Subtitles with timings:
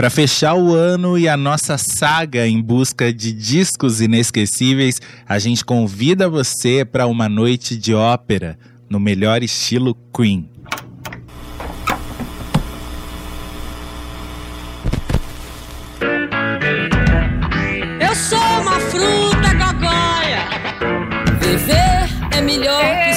[0.00, 5.62] Para fechar o ano e a nossa saga em busca de discos inesquecíveis, a gente
[5.62, 8.58] convida você para uma noite de ópera
[8.88, 10.48] no melhor estilo Queen.
[18.00, 20.48] Eu sou uma fruta gogóia.
[21.42, 23.09] Viver é melhor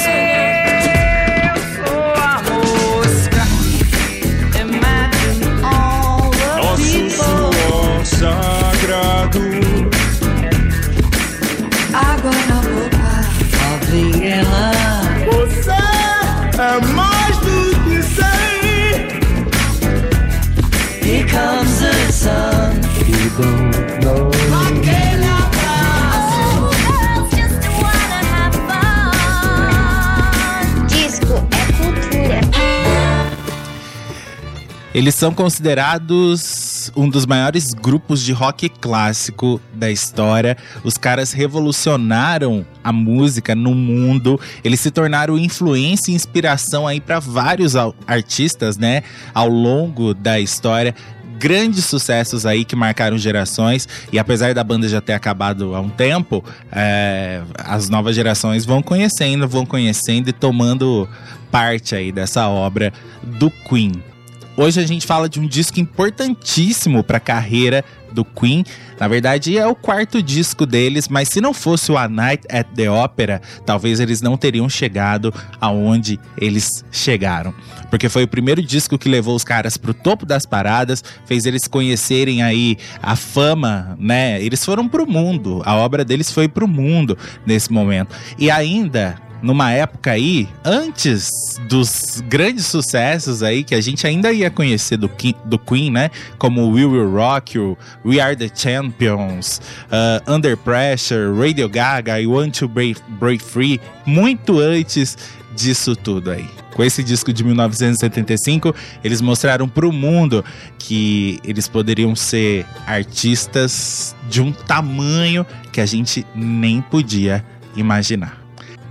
[34.94, 40.56] Eles são considerados um dos maiores grupos de rock clássico da história.
[40.84, 44.40] Os caras revolucionaram a música no mundo.
[44.64, 47.74] Eles se tornaram influência e inspiração aí para vários
[48.06, 49.02] artistas, né,
[49.34, 50.94] ao longo da história.
[51.40, 55.90] Grandes sucessos aí que marcaram gerações, e apesar da banda já ter acabado há um
[55.90, 61.10] tempo, é, as novas gerações vão conhecendo, vão conhecendo e tomando
[61.52, 64.13] parte aí dessa obra do Queen.
[64.56, 68.64] Hoje a gente fala de um disco importantíssimo para a carreira do Queen.
[69.00, 72.68] Na verdade, é o quarto disco deles, mas se não fosse o A Night at
[72.76, 77.52] the Opera, talvez eles não teriam chegado aonde eles chegaram.
[77.90, 81.68] Porque foi o primeiro disco que levou os caras pro topo das paradas, fez eles
[81.68, 84.40] conhecerem aí a fama, né?
[84.40, 88.16] Eles foram pro mundo, a obra deles foi pro mundo nesse momento.
[88.38, 94.50] E ainda numa época aí, antes dos grandes sucessos aí, que a gente ainda ia
[94.50, 95.12] conhecer do,
[95.44, 96.10] do Queen, né?
[96.38, 102.26] Como We Will Rock You, We Are The Champions, uh, Under Pressure, Radio Gaga, I
[102.26, 105.18] Want To Break, Break Free, muito antes
[105.54, 106.48] disso tudo aí.
[106.74, 110.44] Com esse disco de 1975, eles mostraram pro mundo
[110.80, 117.46] que eles poderiam ser artistas de um tamanho que a gente nem podia
[117.76, 118.43] imaginar.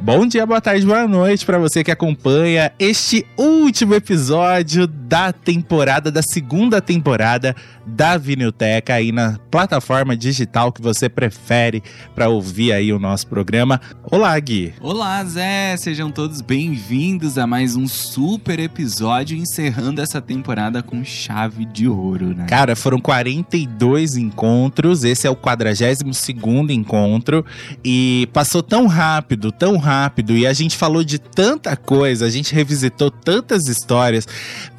[0.05, 6.11] Bom dia, boa tarde, boa noite para você que acompanha este último episódio da temporada,
[6.11, 7.55] da segunda temporada
[7.87, 11.85] da Vinilteca aí na plataforma digital que você prefere
[12.17, 13.81] para ouvir aí o nosso programa.
[14.03, 14.75] Olá, Gui.
[14.81, 15.77] Olá, Zé!
[15.77, 22.35] Sejam todos bem-vindos a mais um super episódio encerrando essa temporada com chave de ouro,
[22.35, 22.47] né?
[22.49, 27.45] Cara, foram 42 encontros, esse é o 42º encontro
[27.85, 29.92] e passou tão rápido, tão rápido
[30.37, 34.27] e a gente falou de tanta coisa, a gente revisitou tantas histórias,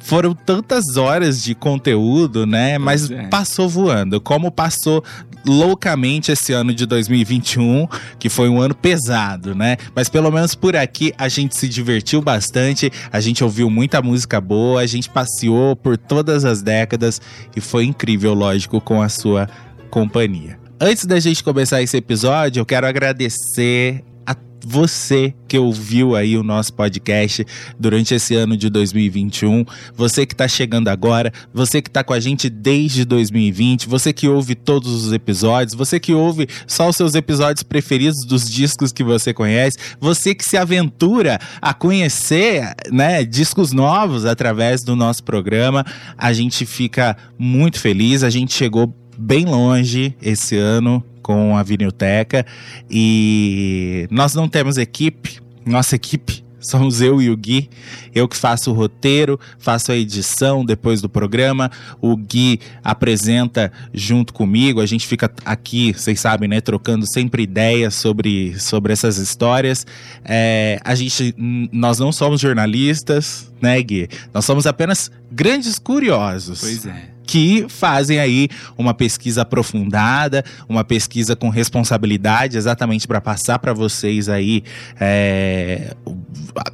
[0.00, 2.78] foram tantas horas de conteúdo, né?
[2.78, 3.26] Mas é.
[3.28, 5.02] passou voando, como passou
[5.46, 7.86] loucamente esse ano de 2021,
[8.18, 9.76] que foi um ano pesado, né?
[9.94, 14.40] Mas pelo menos por aqui a gente se divertiu bastante, a gente ouviu muita música
[14.40, 17.20] boa, a gente passeou por todas as décadas
[17.54, 19.48] e foi incrível, lógico, com a sua
[19.90, 20.58] companhia.
[20.80, 24.02] Antes da gente começar esse episódio, eu quero agradecer
[24.66, 27.46] você que ouviu aí o nosso podcast
[27.78, 29.64] durante esse ano de 2021,
[29.94, 34.28] você que tá chegando agora, você que tá com a gente desde 2020, você que
[34.28, 39.04] ouve todos os episódios, você que ouve só os seus episódios preferidos dos discos que
[39.04, 45.84] você conhece, você que se aventura a conhecer, né, discos novos através do nosso programa,
[46.16, 52.44] a gente fica muito feliz, a gente chegou bem longe esse ano com a Vinilteca
[52.90, 57.68] e nós não temos equipe, nossa equipe somos eu e o Gui,
[58.14, 61.70] eu que faço o roteiro, faço a edição depois do programa,
[62.00, 67.94] o Gui apresenta junto comigo, a gente fica aqui, vocês sabem, né, trocando sempre ideias
[67.94, 69.86] sobre, sobre essas histórias.
[70.24, 74.08] É, a gente, nós não somos jornalistas, né, Gui?
[74.32, 77.13] Nós somos apenas grandes curiosos Pois é.
[77.26, 84.28] Que fazem aí uma pesquisa aprofundada, uma pesquisa com responsabilidade, exatamente para passar para vocês
[84.28, 84.62] aí
[85.00, 85.94] é,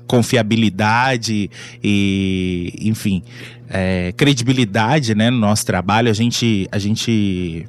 [0.06, 1.50] confiabilidade
[1.82, 3.22] e, enfim,
[3.68, 6.10] é, credibilidade, né, no nosso trabalho.
[6.10, 7.66] A gente, a gente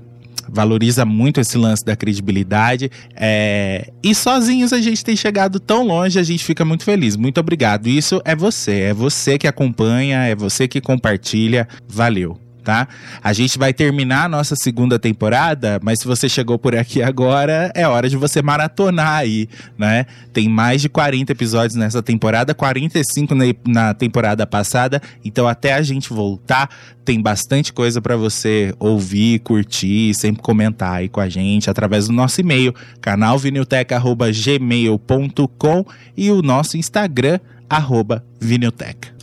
[0.49, 2.91] valoriza muito esse lance da credibilidade.
[3.15, 7.15] é, e sozinhos a gente tem chegado tão longe, a gente fica muito feliz.
[7.15, 7.87] Muito obrigado.
[7.87, 11.67] Isso é você, é você que acompanha, é você que compartilha.
[11.87, 12.50] Valeu.
[12.63, 12.87] Tá?
[13.23, 17.71] A gente vai terminar a nossa segunda temporada, mas se você chegou por aqui agora,
[17.75, 19.47] é hora de você maratonar aí,
[19.77, 20.07] né?
[20.33, 25.81] Tem mais de 40 episódios nessa temporada, 45 na, na temporada passada, então até a
[25.81, 26.69] gente voltar,
[27.03, 32.13] tem bastante coisa para você ouvir, curtir, sempre comentar aí com a gente através do
[32.13, 35.85] nosso e-mail, canalvinilteca@gmail.com
[36.15, 39.20] e o nosso Instagram arroba vinilteca.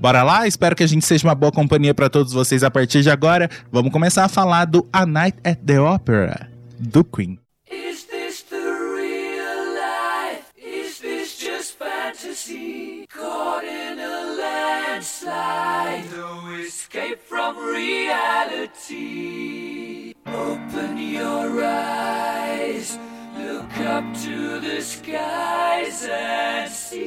[0.00, 0.46] Bora lá?
[0.46, 3.50] Espero que a gente seja uma boa companhia para todos vocês a partir de agora.
[3.72, 6.48] Vamos começar a falar do A Night at the Opera,
[6.78, 7.38] do Queen.
[7.70, 10.44] Is this the real life?
[10.56, 13.06] Is this just fantasy?
[13.08, 18.94] Caught in a landslide, no escape from reality.
[20.26, 22.27] Open your eyes,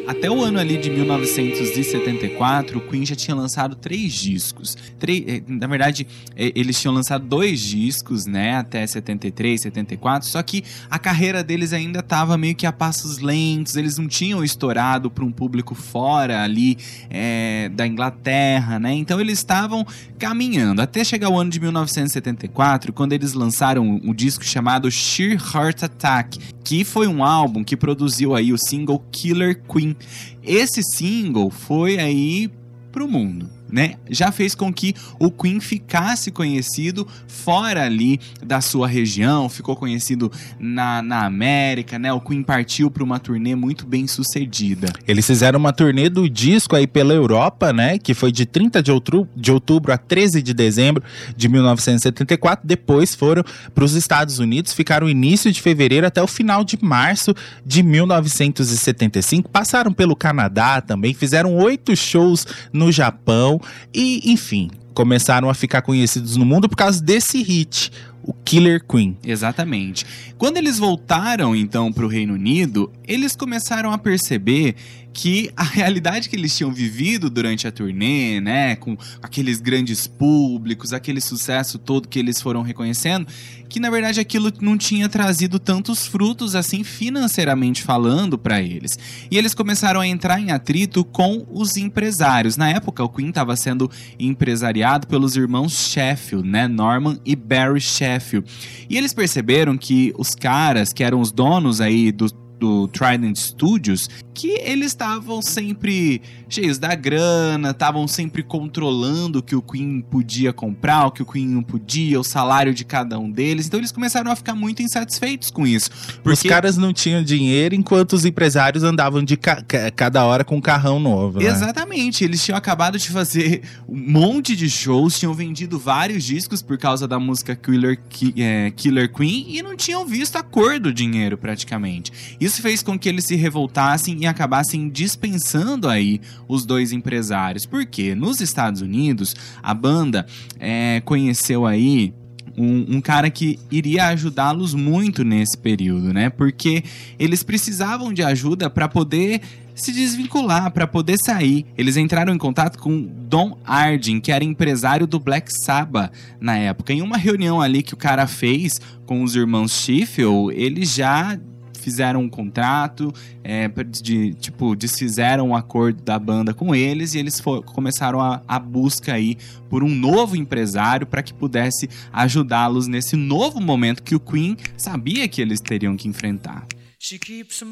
[0.07, 4.75] Até o ano ali de 1974, o Queen já tinha lançado três discos.
[4.99, 10.41] Três, eh, na verdade, eh, eles tinham lançado dois discos, né, até 73, 74, só
[10.43, 15.09] que a carreira deles ainda estava meio que a passos lentos, eles não tinham estourado
[15.09, 16.77] para um público fora ali
[17.09, 19.85] eh, da Inglaterra, né, então eles estavam
[20.19, 25.83] caminhando até chegar o ano de 1974, quando eles lançaram um disco chamado Sheer Heart
[25.83, 26.39] Attack,
[26.71, 29.93] que foi um álbum que produziu aí o single Killer Queen.
[30.41, 32.49] Esse single foi aí
[32.93, 33.95] pro mundo, né?
[34.09, 40.31] Já fez com que o Queen ficasse conhecido fora ali da sua região, ficou conhecido
[40.59, 42.11] na, na América, né?
[42.11, 44.91] O Queen partiu para uma turnê muito bem sucedida.
[45.07, 47.97] Eles fizeram uma turnê do disco aí pela Europa, né?
[47.97, 51.03] Que foi de 30 de outubro, de outubro a 13 de dezembro
[51.35, 52.67] de 1974.
[52.67, 57.33] Depois foram para os Estados Unidos, ficaram início de fevereiro até o final de março
[57.65, 59.49] de 1975.
[59.49, 63.60] Passaram pelo Canadá também, fizeram oito shows no Japão
[63.93, 67.91] e, enfim, começaram a ficar conhecidos no mundo por causa desse hit,
[68.23, 69.17] o Killer Queen.
[69.23, 70.05] Exatamente.
[70.37, 74.75] Quando eles voltaram então para o Reino Unido, eles começaram a perceber
[75.13, 80.93] que a realidade que eles tinham vivido durante a turnê, né, com aqueles grandes públicos,
[80.93, 83.27] aquele sucesso todo que eles foram reconhecendo,
[83.69, 88.97] que na verdade aquilo não tinha trazido tantos frutos assim financeiramente falando para eles.
[89.29, 92.57] E eles começaram a entrar em atrito com os empresários.
[92.57, 98.47] Na época, o Queen estava sendo empresariado pelos irmãos Sheffield, né, Norman e Barry Sheffield.
[98.89, 102.27] E eles perceberam que os caras que eram os donos aí do
[102.61, 109.55] do Trident Studios, que eles estavam sempre cheios da grana, estavam sempre controlando o que
[109.55, 113.31] o Queen podia comprar, o que o Queen não podia, o salário de cada um
[113.31, 113.65] deles.
[113.65, 115.89] Então eles começaram a ficar muito insatisfeitos com isso.
[116.23, 119.63] Os caras não tinham dinheiro enquanto os empresários andavam de ca-
[119.95, 121.47] cada hora com um carrão novo, né?
[121.47, 126.77] Exatamente, eles tinham acabado de fazer um monte de shows, tinham vendido vários discos por
[126.77, 130.93] causa da música Killer, Ki- é, Killer Queen e não tinham visto a cor do
[130.93, 132.11] dinheiro praticamente.
[132.39, 137.65] Isso fez com que eles se revoltassem e acabassem dispensando aí os dois empresários.
[137.65, 140.25] Porque nos Estados Unidos a banda
[140.59, 142.13] é, conheceu aí
[142.57, 146.29] um, um cara que iria ajudá-los muito nesse período, né?
[146.29, 146.83] Porque
[147.17, 149.41] eles precisavam de ajuda para poder
[149.73, 151.65] se desvincular, para poder sair.
[151.77, 156.93] Eles entraram em contato com Don Ardin, que era empresário do Black Sabbath na época.
[156.93, 161.39] Em uma reunião ali que o cara fez com os irmãos Schiffel, eles já
[161.81, 163.11] fizeram um contrato,
[163.43, 163.67] é,
[164.01, 168.59] de, tipo, desfizeram um acordo da banda com eles e eles fo- começaram a, a
[168.59, 169.37] busca aí
[169.69, 175.27] por um novo empresário para que pudesse ajudá-los nesse novo momento que o Queen sabia
[175.27, 176.65] que eles teriam que enfrentar.
[176.99, 177.63] She keeps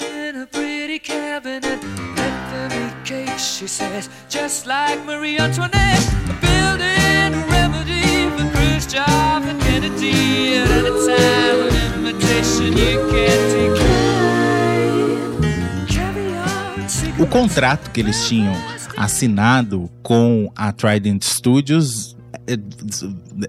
[0.00, 1.80] in a pretty cabinet.
[2.16, 6.06] Let them eat cake, she says, just like Marie Antoinette.
[6.40, 7.49] Building a remedy
[17.18, 18.54] O contrato que eles tinham
[18.96, 22.16] assinado com a Trident Studios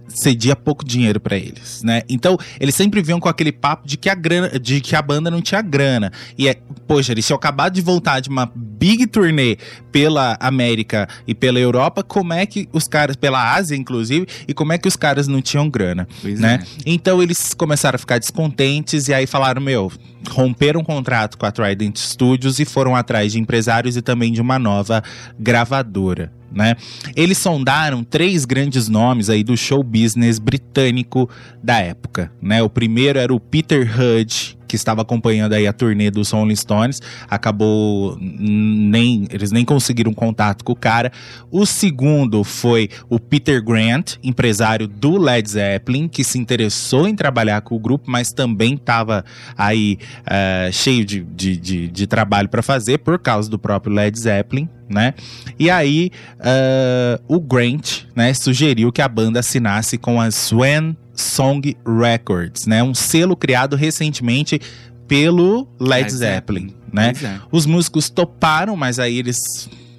[0.08, 2.02] cedia pouco dinheiro pra eles, né?
[2.10, 5.30] Então, eles sempre vinham com aquele papo de que a grana, de que a banda
[5.32, 6.12] não tinha grana.
[6.38, 6.56] E é,
[6.88, 9.58] poxa, eles tinham acabado de voltar de uma big turnê
[9.92, 14.74] pela América e pela Europa, como é que os caras, pela Ásia inclusive, e como
[14.74, 16.60] é que os caras não tinham grana, Pois né?
[16.62, 16.82] é.
[16.86, 19.92] Então eles começaram a ficar descontentes e aí falaram: Meu,
[20.30, 24.42] romperam um contrato com a Trident Studios e foram atrás de empresários e também de
[24.42, 25.04] uma nova
[25.40, 26.32] gravadora.
[26.52, 26.76] Né?
[27.16, 31.30] Eles sondaram três grandes nomes aí do show business britânico
[31.64, 32.32] da época.
[32.42, 32.62] Né?
[32.62, 37.02] O primeiro era o Peter Hudge, que estava acompanhando aí a turnê dos Rolling Stones,
[37.30, 41.12] acabou nem eles nem conseguiram contato com o cara.
[41.52, 47.60] O segundo foi o Peter Grant, empresário do Led Zeppelin, que se interessou em trabalhar
[47.64, 49.26] com o grupo, mas também estava
[49.58, 54.18] aí uh, cheio de, de, de, de trabalho para fazer por causa do próprio Led
[54.18, 54.70] Zeppelin.
[54.90, 55.14] Né?
[55.60, 61.76] E aí uh, o Grant né, sugeriu que a banda assinasse com a Swan Song
[61.86, 62.84] Records, né?
[62.84, 64.60] Um selo criado recentemente
[65.08, 67.14] pelo Led, Led Zeppelin, Zeppelin, né?
[67.24, 67.40] É.
[67.52, 69.38] Os músicos toparam, mas aí eles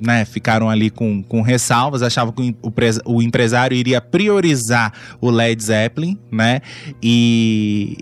[0.01, 2.73] né, ficaram ali com, com ressalvas, achavam que o,
[3.05, 6.61] o empresário iria priorizar o Led Zeppelin, né?
[7.01, 7.97] E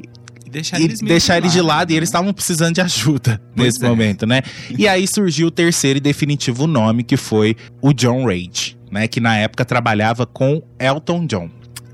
[0.50, 1.94] deixar, eles, deixar de eles de lado, né?
[1.94, 3.88] e eles estavam precisando de ajuda pois nesse é.
[3.88, 4.42] momento, né?
[4.76, 9.06] E aí surgiu o terceiro e definitivo nome, que foi o John Rage, né?
[9.06, 11.50] Que na época trabalhava com Elton John.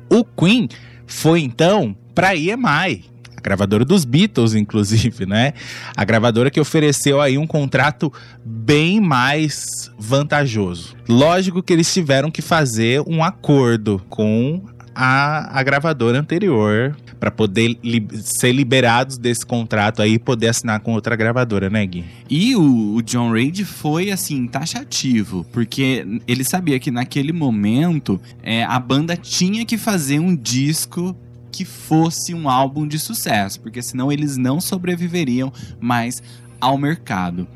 [0.08, 0.68] O Queen
[1.06, 3.04] foi então para EMI,
[3.36, 5.52] a gravadora dos Beatles, inclusive, né?
[5.96, 8.12] A gravadora que ofereceu aí um contrato
[8.44, 10.96] bem mais vantajoso.
[11.08, 14.62] Lógico que eles tiveram que fazer um acordo com
[14.98, 20.80] a, a gravadora anterior para poder li ser liberados desse contrato aí e poder assinar
[20.80, 22.04] com outra gravadora, né, Gui?
[22.30, 28.64] E o, o John Reid foi, assim, taxativo, porque ele sabia que naquele momento é,
[28.64, 31.14] a banda tinha que fazer um disco
[31.52, 36.22] que fosse um álbum de sucesso, porque senão eles não sobreviveriam mais
[36.58, 37.46] ao mercado.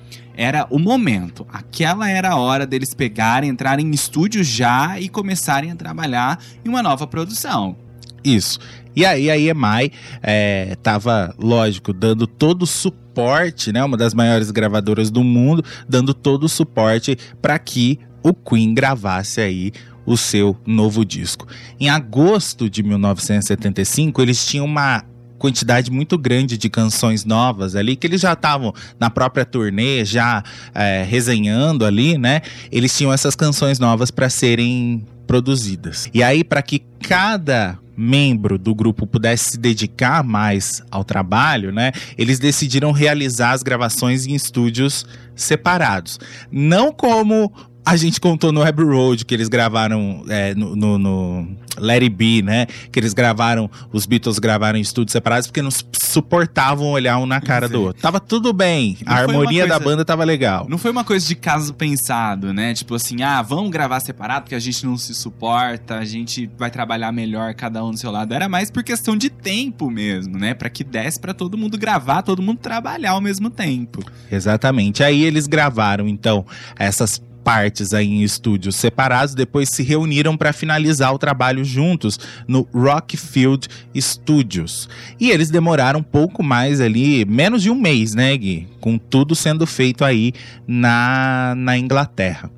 [0.43, 5.71] Era o momento, aquela era a hora deles pegarem, entrarem em estúdio já e começarem
[5.71, 7.77] a trabalhar em uma nova produção.
[8.25, 8.59] Isso.
[8.97, 9.93] E aí a EMI
[10.23, 13.85] é, tava, lógico, dando todo o suporte, né?
[13.85, 19.43] Uma das maiores gravadoras do mundo, dando todo o suporte para que o Queen gravasse
[19.43, 19.73] aí
[20.07, 21.47] o seu novo disco.
[21.79, 25.05] Em agosto de 1975, eles tinham uma
[25.41, 30.45] quantidade muito grande de canções novas ali, que eles já estavam na própria turnê, já
[30.75, 32.43] é, resenhando ali, né?
[32.71, 36.09] Eles tinham essas canções novas para serem produzidas.
[36.13, 41.93] E aí, para que cada membro do grupo pudesse se dedicar mais ao trabalho, né?
[42.17, 46.19] Eles decidiram realizar as gravações em estúdios separados.
[46.51, 47.53] Não como
[47.91, 52.11] a gente contou no Abbey Road que eles gravaram é, no, no, no, Let It
[52.11, 52.67] Be, né?
[52.93, 57.41] Que eles gravaram, os Beatles gravaram em estúdios separados porque não suportavam olhar um na
[57.41, 57.73] cara Sim.
[57.73, 58.01] do outro.
[58.01, 60.67] Tava tudo bem, não a harmonia coisa, da banda tava legal.
[60.69, 62.75] Não foi uma coisa de caso pensado, né?
[62.75, 66.71] Tipo assim, ah, vamos gravar separado porque a gente não se suporta, a gente vai
[66.71, 68.33] trabalhar melhor cada um do seu lado.
[68.33, 70.55] Era mais por questão de tempo mesmo, né?
[70.55, 74.01] Para que desse para todo mundo gravar, todo mundo trabalhar ao mesmo tempo.
[74.31, 75.03] Exatamente.
[75.03, 76.47] Aí eles gravaram então
[76.79, 82.17] essas partes aí em estúdios separados, depois se reuniram para finalizar o trabalho juntos
[82.47, 83.67] no Rockfield
[83.99, 84.89] Studios.
[85.19, 88.69] E eles demoraram um pouco mais ali, menos de um mês, né, Gui?
[88.81, 90.33] Com tudo sendo feito aí
[90.65, 92.49] na, na Inglaterra.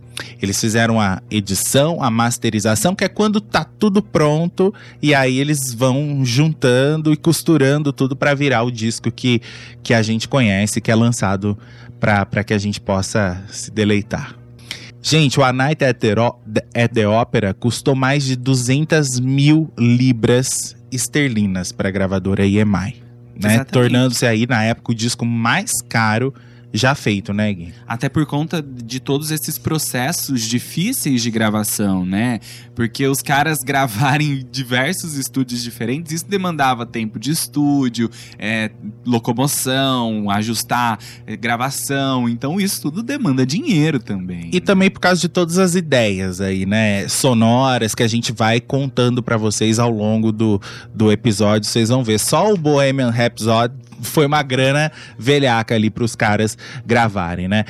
[0.42, 5.72] Eles fizeram a edição, a masterização, que é quando tá tudo pronto e aí eles
[5.72, 9.40] vão juntando e costurando tudo para virar o disco que,
[9.82, 11.56] que a gente conhece, que é lançado
[11.99, 14.41] para que a gente possa se deleitar.
[15.02, 16.14] Gente, o A Night at the,
[16.75, 23.02] at the Opera custou mais de 200 mil libras esterlinas para a gravadora EMI,
[23.35, 23.64] né?
[23.64, 26.32] Tornando-se aí, na época, o disco mais caro
[26.73, 27.75] já feito, né, Gui?
[27.87, 32.41] Até por conta de todos esses processos difíceis de gravação, né?
[32.75, 38.71] Porque os caras gravarem em diversos estúdios diferentes, isso demandava tempo de estúdio, é,
[39.05, 42.29] locomoção, ajustar é, gravação.
[42.29, 44.49] Então, isso tudo demanda dinheiro também.
[44.52, 47.07] E também por causa de todas as ideias aí, né?
[47.09, 50.61] Sonoras que a gente vai contando para vocês ao longo do,
[50.95, 51.69] do episódio.
[51.69, 52.19] Vocês vão ver.
[52.19, 57.64] Só o Bohemian Rhapsody foi uma grana velhaca ali para os caras gravarem, né?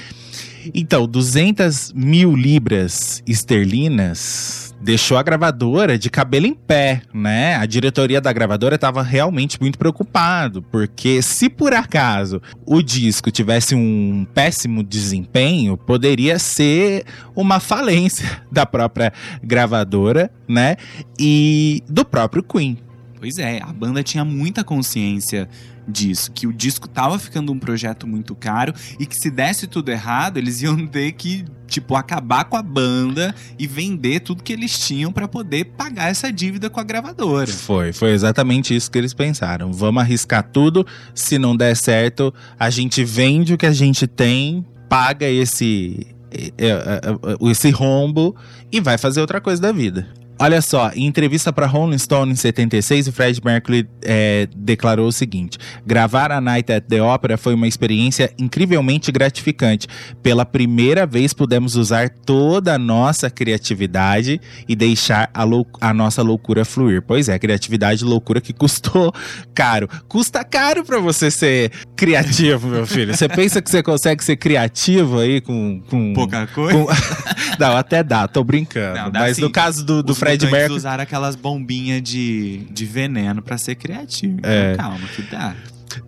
[0.74, 7.56] Então, 200 mil libras esterlinas deixou a gravadora de cabelo em pé, né?
[7.56, 13.74] A diretoria da gravadora estava realmente muito preocupado, porque se por acaso o disco tivesse
[13.74, 19.12] um péssimo desempenho, poderia ser uma falência da própria
[19.42, 20.76] gravadora, né?
[21.18, 22.78] E do próprio Queen.
[23.18, 25.48] Pois é, a banda tinha muita consciência
[25.86, 29.90] disso, que o disco tava ficando um projeto muito caro e que se desse tudo
[29.90, 34.78] errado, eles iam ter que, tipo, acabar com a banda e vender tudo que eles
[34.78, 37.46] tinham para poder pagar essa dívida com a gravadora.
[37.46, 39.72] Foi, foi exatamente isso que eles pensaram.
[39.72, 44.64] Vamos arriscar tudo, se não der certo, a gente vende o que a gente tem,
[44.88, 46.06] paga esse
[47.42, 48.34] esse rombo
[48.70, 50.08] e vai fazer outra coisa da vida.
[50.42, 55.12] Olha só, em entrevista para Rolling Stone em 76, o Fred Mercury é, declarou o
[55.12, 55.56] seguinte:
[55.86, 59.86] gravar a Night at the Opera foi uma experiência incrivelmente gratificante.
[60.22, 66.22] Pela primeira vez pudemos usar toda a nossa criatividade e deixar a, lou a nossa
[66.22, 67.02] loucura fluir.
[67.02, 69.14] Pois é, criatividade e loucura que custou
[69.54, 69.88] caro.
[70.08, 73.14] Custa caro para você ser criativo, meu filho.
[73.16, 75.80] Você pensa que você consegue ser criativo aí com.
[75.88, 76.72] com Pouca coisa.
[76.78, 76.86] com-
[77.58, 78.98] Não, até dá, tô brincando.
[78.98, 79.42] Não, Mas sim.
[79.42, 80.76] no caso do, do Os Fred Mercury.
[80.76, 84.40] usaram aquelas bombinhas de, de veneno pra ser criativo.
[84.42, 84.72] É.
[84.72, 85.54] Então, calma, que dá.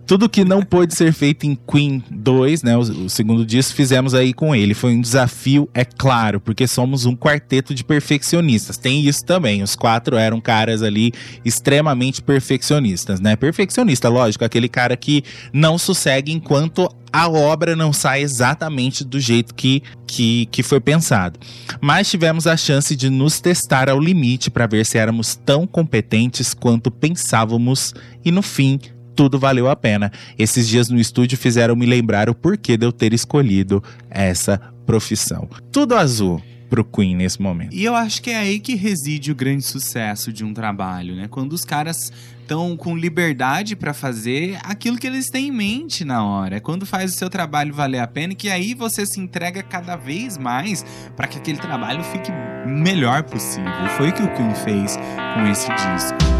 [0.05, 4.13] Tudo que não pôde ser feito em Queen 2, né, o, o segundo disco, fizemos
[4.13, 4.73] aí com ele.
[4.73, 8.77] Foi um desafio, é claro, porque somos um quarteto de perfeccionistas.
[8.77, 9.63] Tem isso também.
[9.63, 11.11] Os quatro eram caras ali
[11.43, 13.35] extremamente perfeccionistas, né?
[13.35, 15.23] Perfeccionista, lógico, aquele cara que
[15.53, 21.39] não sossegue enquanto a obra não sai exatamente do jeito que, que, que foi pensado.
[21.79, 26.53] Mas tivemos a chance de nos testar ao limite para ver se éramos tão competentes
[26.53, 28.79] quanto pensávamos e no fim
[29.15, 30.11] tudo valeu a pena.
[30.37, 35.49] Esses dias no estúdio fizeram me lembrar o porquê de eu ter escolhido essa profissão.
[35.71, 37.73] Tudo azul pro Queen nesse momento.
[37.73, 41.27] E eu acho que é aí que reside o grande sucesso de um trabalho, né?
[41.27, 46.23] Quando os caras estão com liberdade pra fazer aquilo que eles têm em mente na
[46.23, 46.57] hora.
[46.57, 49.95] É quando faz o seu trabalho valer a pena que aí você se entrega cada
[49.95, 52.31] vez mais pra que aquele trabalho fique
[52.67, 53.71] melhor possível.
[53.97, 54.97] Foi o que o Queen fez
[55.33, 56.34] com esse disco.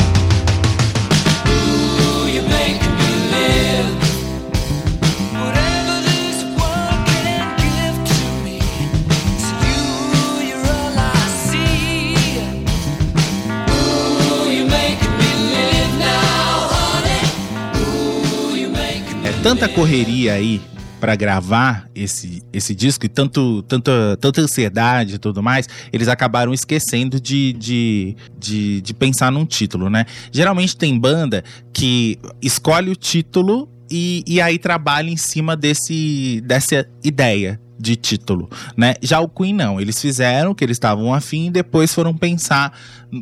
[19.45, 20.59] Tanta correria aí
[20.99, 26.51] pra gravar esse, esse disco e tanto, tanta, tanta ansiedade e tudo mais, eles acabaram
[26.51, 30.07] esquecendo de, de, de, de pensar num título, né?
[30.31, 36.83] Geralmente tem banda que escolhe o título e, e aí trabalha em cima desse, dessa
[37.03, 38.95] ideia de título, né?
[38.99, 42.75] Já o Queen não, eles fizeram o que eles estavam afim e depois foram pensar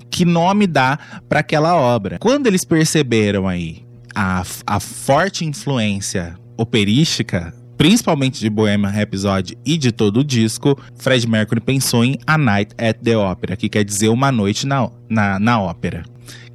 [0.10, 2.18] que nome dá para aquela obra.
[2.18, 3.83] Quando eles perceberam aí
[4.16, 11.28] a, a forte influência operística, principalmente de Bohemian Rhapsody e de todo o disco, Fred
[11.28, 15.40] Mercury pensou em A Night at the Opera, que quer dizer uma noite na, na,
[15.40, 16.04] na ópera.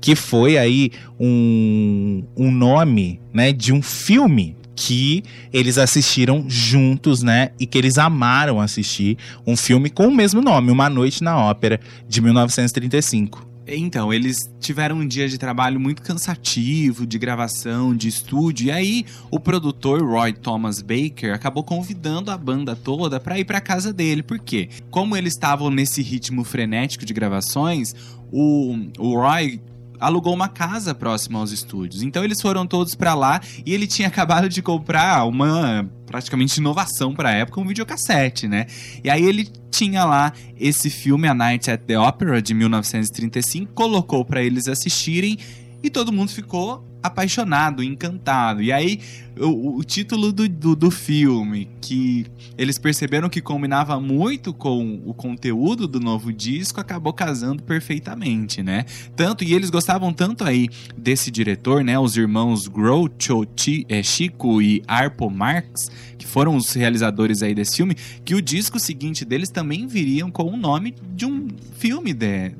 [0.00, 7.50] Que foi aí um, um nome né, de um filme que eles assistiram juntos, né?
[7.58, 9.18] E que eles amaram assistir.
[9.44, 13.47] Um filme com o mesmo nome, Uma Noite na Ópera, de 1935.
[13.68, 19.06] Então, eles tiveram um dia de trabalho muito cansativo, de gravação, de estúdio, e aí
[19.30, 24.22] o produtor Roy Thomas Baker acabou convidando a banda toda para ir para casa dele.
[24.22, 24.70] Por quê?
[24.90, 27.94] Como eles estavam nesse ritmo frenético de gravações,
[28.32, 29.60] o, o Roy
[30.00, 32.02] alugou uma casa próxima aos estúdios.
[32.02, 37.14] Então eles foram todos para lá e ele tinha acabado de comprar uma praticamente inovação
[37.14, 38.66] para a época, um videocassete, né?
[39.04, 44.24] E aí ele tinha lá esse filme A Night at the Opera de 1935, colocou
[44.24, 45.38] para eles assistirem
[45.82, 48.62] e todo mundo ficou apaixonado, encantado.
[48.62, 49.00] E aí
[49.38, 55.14] o, o título do, do, do filme, que eles perceberam que combinava muito com o
[55.14, 58.84] conteúdo do novo disco, acabou casando perfeitamente, né?
[59.14, 61.98] Tanto, e eles gostavam tanto aí desse diretor, né?
[61.98, 63.46] Os irmãos Groucho,
[63.88, 68.78] eh, Chico e Arpo Marx, que foram os realizadores aí desse filme, que o disco
[68.80, 71.46] seguinte deles também viriam com o nome de um
[71.78, 72.50] filme de-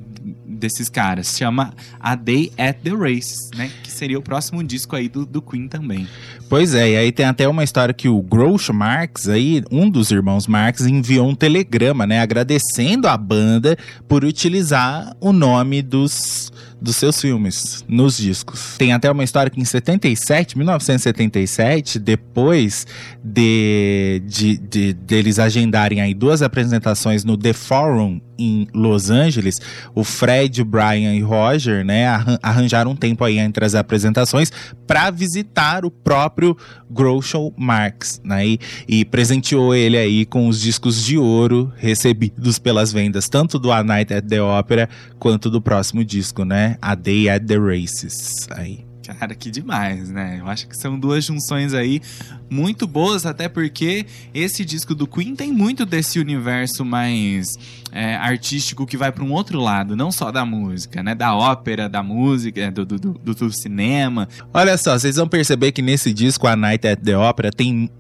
[0.59, 1.37] desses caras.
[1.37, 3.71] Chama A Day at the Races, né?
[3.83, 6.07] Que seria o próximo disco aí do, do Queen também.
[6.49, 10.11] Pois é, e aí tem até uma história que o Groucho Marx, aí, um dos
[10.11, 13.77] irmãos Marx, enviou um telegrama, né, agradecendo a banda
[14.09, 18.77] por utilizar o nome dos, dos seus filmes nos discos.
[18.79, 22.87] Tem até uma história que em 77, 1977, depois
[23.23, 29.57] de, de, de deles agendarem aí duas apresentações no The Forum em Los Angeles,
[29.95, 34.53] o Fred, o Brian e Roger, né, arran- arranjaram um tempo aí entre as apresentações
[34.87, 36.57] para visitar o próprio
[36.89, 38.47] Groucho Marx, né?
[38.47, 43.73] E, e presenteou ele aí com os discos de ouro recebidos pelas vendas tanto do
[43.73, 44.89] A Night at the Opera
[45.19, 46.68] quanto do próximo disco, né?
[46.83, 48.49] A Day at the Races.
[48.51, 48.89] Aí.
[49.19, 50.37] Cara, que demais, né?
[50.39, 52.03] Eu acho que são duas junções aí
[52.51, 54.05] muito boas, até porque
[54.35, 57.47] esse disco do Queen tem muito desse universo mais
[57.91, 61.15] é, artístico que vai para um outro lado, não só da música, né?
[61.15, 64.29] Da ópera, da música, do, do, do, do cinema.
[64.53, 67.91] Olha só, vocês vão perceber que nesse disco A Night at the Opera tem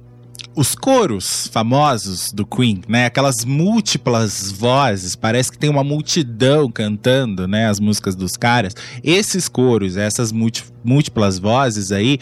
[0.55, 3.07] os coros famosos do Queen, né?
[3.07, 7.68] Aquelas múltiplas vozes, parece que tem uma multidão cantando, né?
[7.68, 8.74] As músicas dos caras.
[9.03, 12.19] Esses coros, essas múlti- múltiplas vozes aí,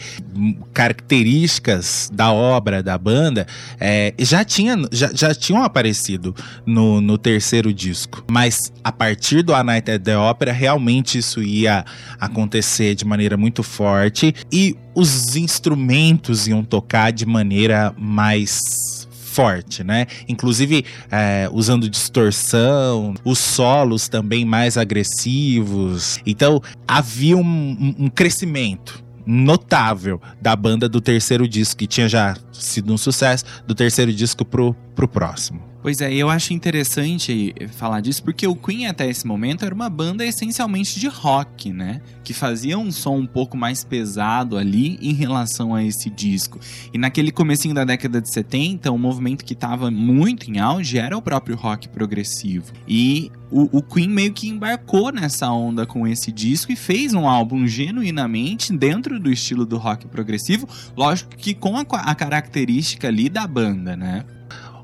[0.73, 3.47] características da obra da banda,
[3.79, 8.23] é, já, tinha, já, já tinham aparecido no, no terceiro disco.
[8.29, 11.85] Mas a partir do A Night at the Opera, realmente isso ia
[12.19, 18.96] acontecer de maneira muito forte e os instrumentos iam tocar de maneira mais
[19.37, 20.07] forte, né?
[20.27, 26.19] Inclusive é, usando distorção, os solos também mais agressivos.
[26.25, 32.91] Então havia um, um- crescimento notável da banda do terceiro disco, que tinha já sido
[32.91, 35.61] um sucesso, do terceiro disco pro, pro próximo.
[35.87, 39.89] Pois é, eu acho interessante falar disso porque o Queen até esse momento era uma
[39.89, 42.01] banda essencialmente de rock, né?
[42.25, 46.59] Que fazia um som um pouco mais pesado ali em relação a esse disco.
[46.93, 51.17] E naquele comecinho da década de 70, um movimento que estava muito em auge era
[51.17, 52.73] o próprio rock progressivo.
[52.85, 57.29] E o, o Queen meio que embarcou nessa onda com esse disco e fez um
[57.29, 63.29] álbum genuinamente dentro do estilo do rock progressivo, lógico que com a, a característica ali
[63.29, 64.25] da banda, né?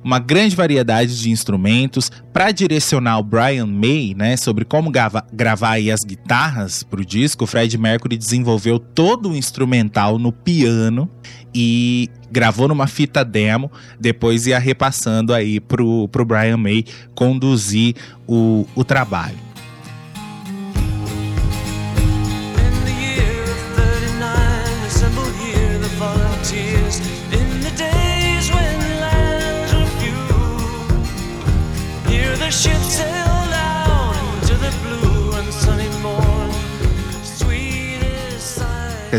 [0.04, 5.78] Uma grande variedade de instrumentos para direcionar o Brian May, né, sobre como grava, gravar
[5.78, 7.44] as guitarras para o disco.
[7.44, 11.10] O Fred Mercury desenvolveu todo o instrumental no piano
[11.54, 17.96] e gravou numa fita demo, depois ia repassando aí pro, pro Brian May conduzir
[18.28, 19.53] o, o trabalho.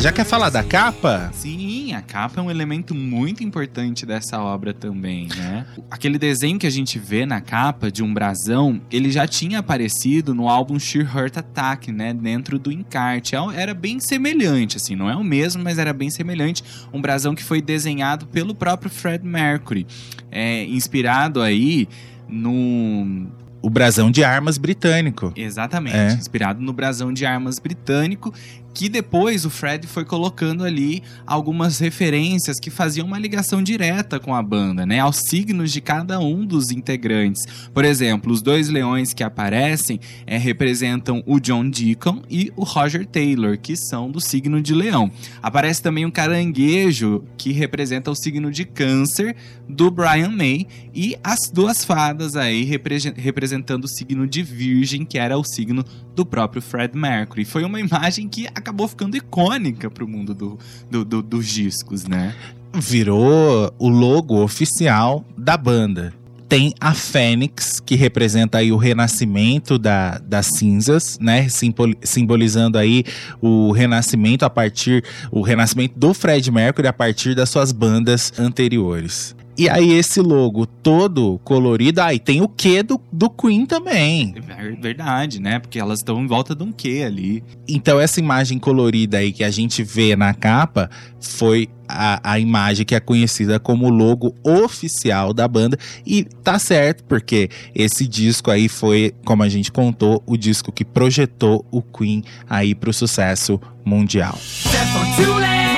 [0.00, 1.30] Já quer falar da capa?
[1.32, 5.66] Sim, a capa é um elemento muito importante dessa obra também, né?
[5.90, 10.34] Aquele desenho que a gente vê na capa de um brasão, ele já tinha aparecido
[10.34, 12.12] no álbum Sheer Heart Attack, né?
[12.12, 13.36] Dentro do encarte.
[13.36, 16.62] É- Era bem semelhante, assim, não é o mesmo, mas era bem semelhante.
[16.92, 19.86] Um brasão que foi desenhado pelo próprio Fred Mercury,
[20.30, 21.88] é, inspirado aí
[22.28, 23.26] no
[23.62, 25.32] O brasão de armas britânico.
[25.34, 26.12] Exatamente, É.
[26.12, 28.30] inspirado no brasão de armas britânico,
[28.74, 34.34] que depois o Fred foi colocando ali algumas referências que faziam uma ligação direta com
[34.34, 37.42] a banda, né, aos signos de cada um dos integrantes.
[37.72, 43.06] Por exemplo, os dois leões que aparecem é, representam o John Deacon e o Roger
[43.06, 45.10] Taylor, que são do signo de leão.
[45.40, 49.36] Aparece também um caranguejo que representa o signo de câncer
[49.68, 55.18] do Brian May e as duas fadas aí repre- representando o signo de virgem, que
[55.18, 55.84] era o signo
[56.14, 57.44] do próprio Fred Mercury.
[57.44, 60.58] Foi uma imagem que acabou ficando icônica pro mundo do,
[60.90, 62.34] do- do- dos discos, né?
[62.76, 66.12] virou o logo oficial da banda.
[66.48, 71.48] Tem a Fênix, que representa aí o renascimento da, das cinzas, né?
[71.48, 73.04] Simbol- simbolizando aí
[73.40, 75.04] o renascimento a partir.
[75.30, 79.34] O renascimento do Fred Mercury a partir das suas bandas anteriores.
[79.56, 82.00] E aí, esse logo todo colorido.
[82.00, 84.34] Aí tem o Q do, do Queen também.
[84.48, 85.58] É verdade, né?
[85.58, 87.42] Porque elas estão em volta de um quê ali.
[87.68, 90.90] Então, essa imagem colorida aí que a gente vê na capa
[91.20, 95.78] foi a, a imagem que é conhecida como logo oficial da banda.
[96.04, 100.84] E tá certo, porque esse disco aí foi, como a gente contou, o disco que
[100.84, 104.36] projetou o Queen aí pro sucesso mundial.
[104.40, 105.73] Step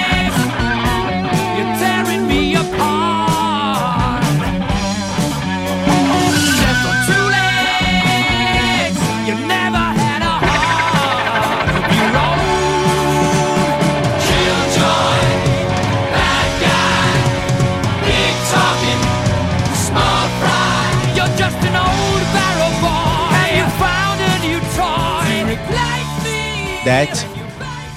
[26.86, 27.10] That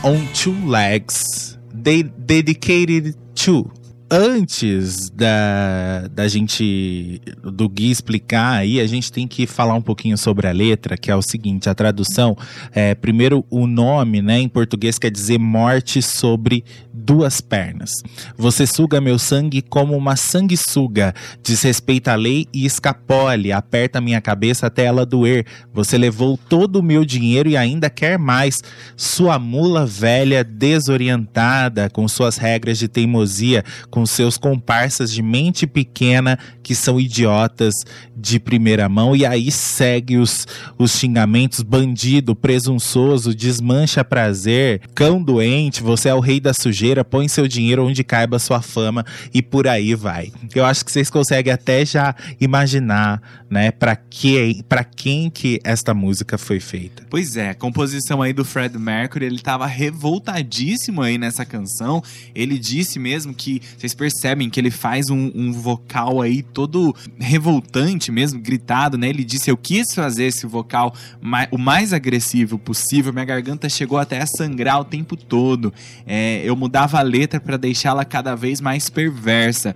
[0.04, 3.72] on Two Legs, they dedicated to.
[4.12, 10.18] Antes da, da gente, do Gui explicar aí, a gente tem que falar um pouquinho
[10.18, 12.36] sobre a letra, que é o seguinte, a tradução,
[12.72, 17.92] é, primeiro o nome, né, em português quer dizer morte sobre duas pernas.
[18.38, 24.68] Você suga meu sangue como uma sanguessuga, desrespeita a lei e escapole, aperta minha cabeça
[24.68, 25.46] até ela doer.
[25.74, 28.62] Você levou todo o meu dinheiro e ainda quer mais.
[28.98, 35.68] Sua mula velha desorientada, com suas regras de teimosia, com com seus comparsas de mente
[35.68, 37.74] pequena que são idiotas
[38.16, 45.84] de primeira mão e aí segue os, os xingamentos bandido, presunçoso, desmancha prazer, cão doente,
[45.84, 49.68] você é o rei da sujeira, põe seu dinheiro onde caiba sua fama e por
[49.68, 50.32] aí vai.
[50.56, 55.94] Eu acho que vocês conseguem até já imaginar, né, para que para quem que esta
[55.94, 57.04] música foi feita.
[57.10, 62.02] Pois é, a composição aí do Fred Mercury, ele tava revoltadíssimo aí nessa canção.
[62.34, 68.12] Ele disse mesmo que, vocês percebem que ele faz um, um vocal aí todo revoltante
[68.12, 69.10] mesmo, gritado, né?
[69.10, 73.98] Ele disse, eu quis fazer esse vocal mai- o mais agressivo possível, minha garganta chegou
[73.98, 75.74] até a sangrar o tempo todo.
[76.06, 79.76] É, eu mudava a letra para deixá-la cada vez mais perversa.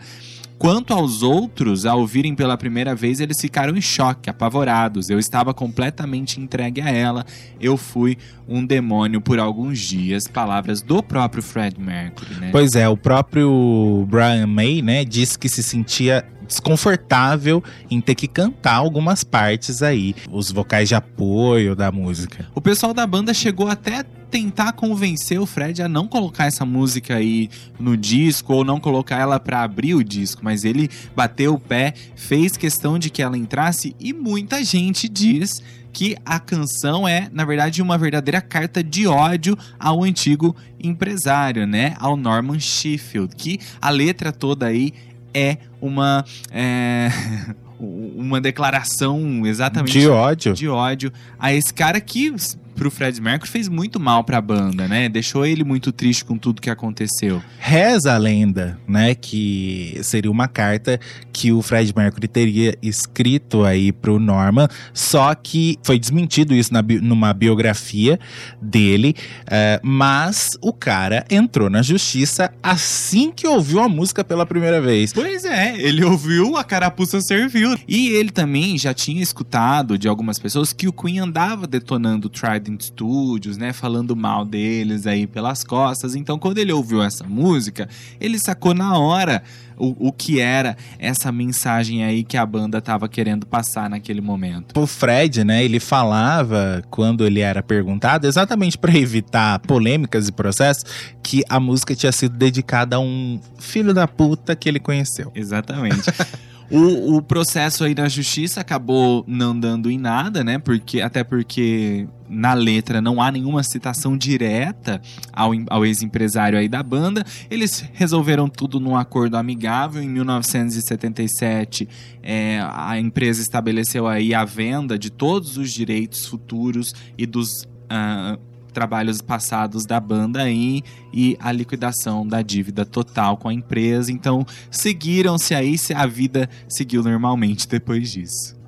[0.63, 5.09] Quanto aos outros, ao ouvirem pela primeira vez, eles ficaram em choque, apavorados.
[5.09, 7.25] Eu estava completamente entregue a ela.
[7.59, 10.25] Eu fui um demônio por alguns dias.
[10.25, 12.49] Palavras do próprio Fred Mercury, né?
[12.49, 18.27] Pois é, o próprio Brian May, né, disse que se sentia desconfortável em ter que
[18.27, 22.47] cantar algumas partes aí, os vocais de apoio da música.
[22.53, 24.03] O pessoal da banda chegou até
[24.33, 29.19] tentar convencer o Fred a não colocar essa música aí no disco ou não colocar
[29.19, 33.37] ela pra abrir o disco, mas ele bateu o pé, fez questão de que ela
[33.37, 35.61] entrasse e muita gente diz
[35.93, 41.93] que a canção é, na verdade, uma verdadeira carta de ódio ao antigo empresário, né?
[41.99, 44.91] Ao Norman Sheffield, que a letra toda aí
[45.33, 47.09] é uma é,
[47.79, 50.53] uma declaração exatamente De ódio.
[50.53, 52.33] de ódio a esse cara que
[52.75, 55.09] pro Fred Mercury fez muito mal pra banda, né?
[55.09, 57.41] Deixou ele muito triste com tudo que aconteceu.
[57.59, 60.99] Reza a lenda, né, que seria uma carta
[61.31, 66.83] que o Fred Mercury teria escrito aí pro Norman, só que foi desmentido isso na
[67.01, 68.19] numa biografia
[68.61, 69.15] dele,
[69.47, 75.13] eh, mas o cara entrou na justiça assim que ouviu a música pela primeira vez.
[75.13, 77.77] Pois é, ele ouviu, a carapuça serviu.
[77.87, 82.29] E ele também já tinha escutado de algumas pessoas que o Queen andava detonando o
[82.63, 83.73] Trident Studios, né?
[83.73, 86.15] Falando mal deles aí pelas costas.
[86.15, 89.43] Então, quando ele ouviu essa música, ele sacou na hora
[89.77, 94.79] o, o que era essa mensagem aí que a banda tava querendo passar naquele momento.
[94.79, 100.85] O Fred, né, ele falava quando ele era perguntado, exatamente para evitar polêmicas e processos,
[101.21, 105.31] que a música tinha sido dedicada a um filho da puta que ele conheceu.
[105.35, 106.03] Exatamente.
[106.71, 110.57] O, o processo aí na justiça acabou não dando em nada, né?
[110.57, 116.81] Porque, até porque na letra não há nenhuma citação direta ao, ao ex-empresário aí da
[116.81, 117.23] banda.
[117.49, 120.01] Eles resolveram tudo num acordo amigável.
[120.01, 121.87] Em 1977,
[122.21, 128.37] é, a empresa estabeleceu aí a venda de todos os direitos futuros e dos ah,
[128.73, 130.81] trabalhos passados da banda aí
[131.13, 134.11] e a liquidação da dívida total com a empresa.
[134.11, 138.62] Então, seguiram-se aí, se a vida seguiu normalmente depois disso.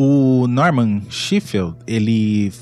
[0.00, 2.52] O Norman Sheffield, ele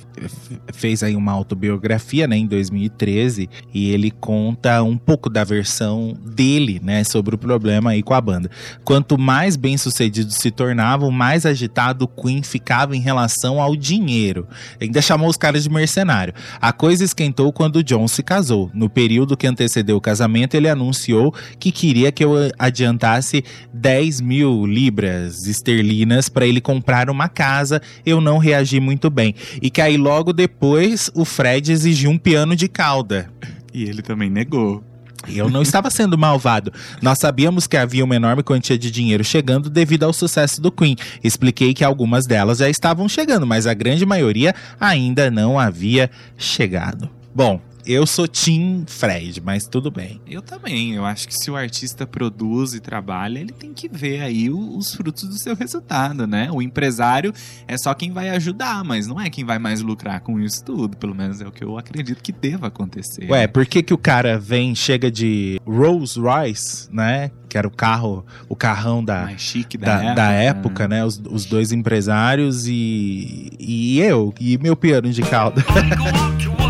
[0.72, 6.80] fez aí uma autobiografia, né, em 2013, e ele conta um pouco da versão dele,
[6.82, 8.50] né, sobre o problema aí com a banda.
[8.84, 14.48] Quanto mais bem-sucedido se tornavam, mais agitado o Queen ficava em relação ao dinheiro.
[14.80, 16.32] Ainda chamou os caras de mercenário.
[16.60, 18.70] A coisa esquentou quando John se casou.
[18.72, 24.66] No período que antecedeu o casamento, ele anunciou que queria que eu adiantasse 10 mil
[24.66, 27.80] libras esterlinas para ele comprar uma casa.
[28.04, 29.34] Eu não reagi muito bem.
[29.60, 33.30] E que aí logo depois o Fred exigiu um piano de cauda.
[33.72, 34.84] E ele também negou.
[35.28, 36.72] Eu não estava sendo malvado.
[37.02, 40.96] Nós sabíamos que havia uma enorme quantia de dinheiro chegando devido ao sucesso do Queen.
[41.22, 47.10] Expliquei que algumas delas já estavam chegando, mas a grande maioria ainda não havia chegado.
[47.34, 50.20] Bom, eu sou Team Fred, mas tudo bem.
[50.26, 50.94] Eu também.
[50.94, 54.94] Eu acho que se o artista produz e trabalha, ele tem que ver aí os
[54.94, 56.50] frutos do seu resultado, né?
[56.50, 57.32] O empresário
[57.68, 60.96] é só quem vai ajudar, mas não é quem vai mais lucrar com isso tudo.
[60.96, 63.30] Pelo menos é o que eu acredito que deva acontecer.
[63.30, 67.30] Ué, por que, que o cara vem, chega de Rolls Royce, né?
[67.48, 70.14] Que era o carro, o carrão da, mais chique da, da, época.
[70.14, 71.04] da época, né?
[71.04, 75.64] Os, os dois empresários e, e eu, e meu piano de cauda.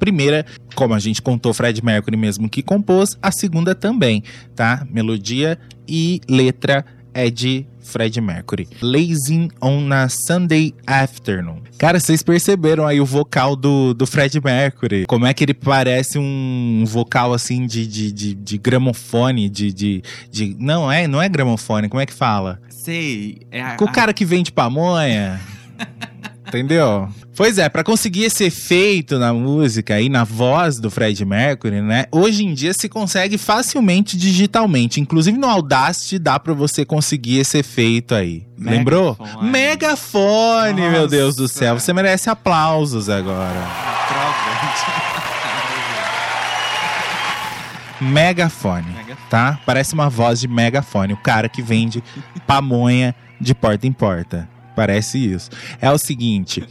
[0.00, 4.24] primeira, como a gente contou, Fred Mercury mesmo que compôs, a segunda também,
[4.56, 4.84] tá?
[4.90, 8.68] Melodia e letra é de Fred Mercury.
[8.80, 11.62] Lazing on a Sunday Afternoon.
[11.76, 15.06] Cara, vocês perceberam aí o vocal do, do Fred Mercury?
[15.06, 20.02] Como é que ele parece um vocal assim de, de, de, de gramofone, de, de,
[20.30, 20.56] de.
[20.58, 22.60] Não é, não é gramofone, como é que fala?
[22.68, 23.38] Sei.
[23.50, 25.40] É a, Com o cara que vende pamonha.
[26.50, 27.08] Entendeu?
[27.36, 32.06] Pois é, pra conseguir esse efeito na música e na voz do Fred Mercury, né?
[32.10, 35.00] Hoje em dia se consegue facilmente digitalmente.
[35.00, 38.44] Inclusive no Audacity dá pra você conseguir esse efeito aí.
[38.58, 39.16] Lembrou?
[39.18, 39.50] Megafone.
[39.50, 41.08] Megafone, meu Nossa.
[41.08, 41.78] Deus do céu.
[41.78, 43.66] Você merece aplausos agora.
[48.00, 49.18] Megafone, Megafone.
[49.28, 49.58] tá?
[49.66, 51.12] Parece uma voz de megafone.
[51.12, 52.02] O cara que vende
[52.46, 54.48] pamonha de porta em porta.
[54.74, 55.50] Parece isso.
[55.80, 56.64] É o seguinte,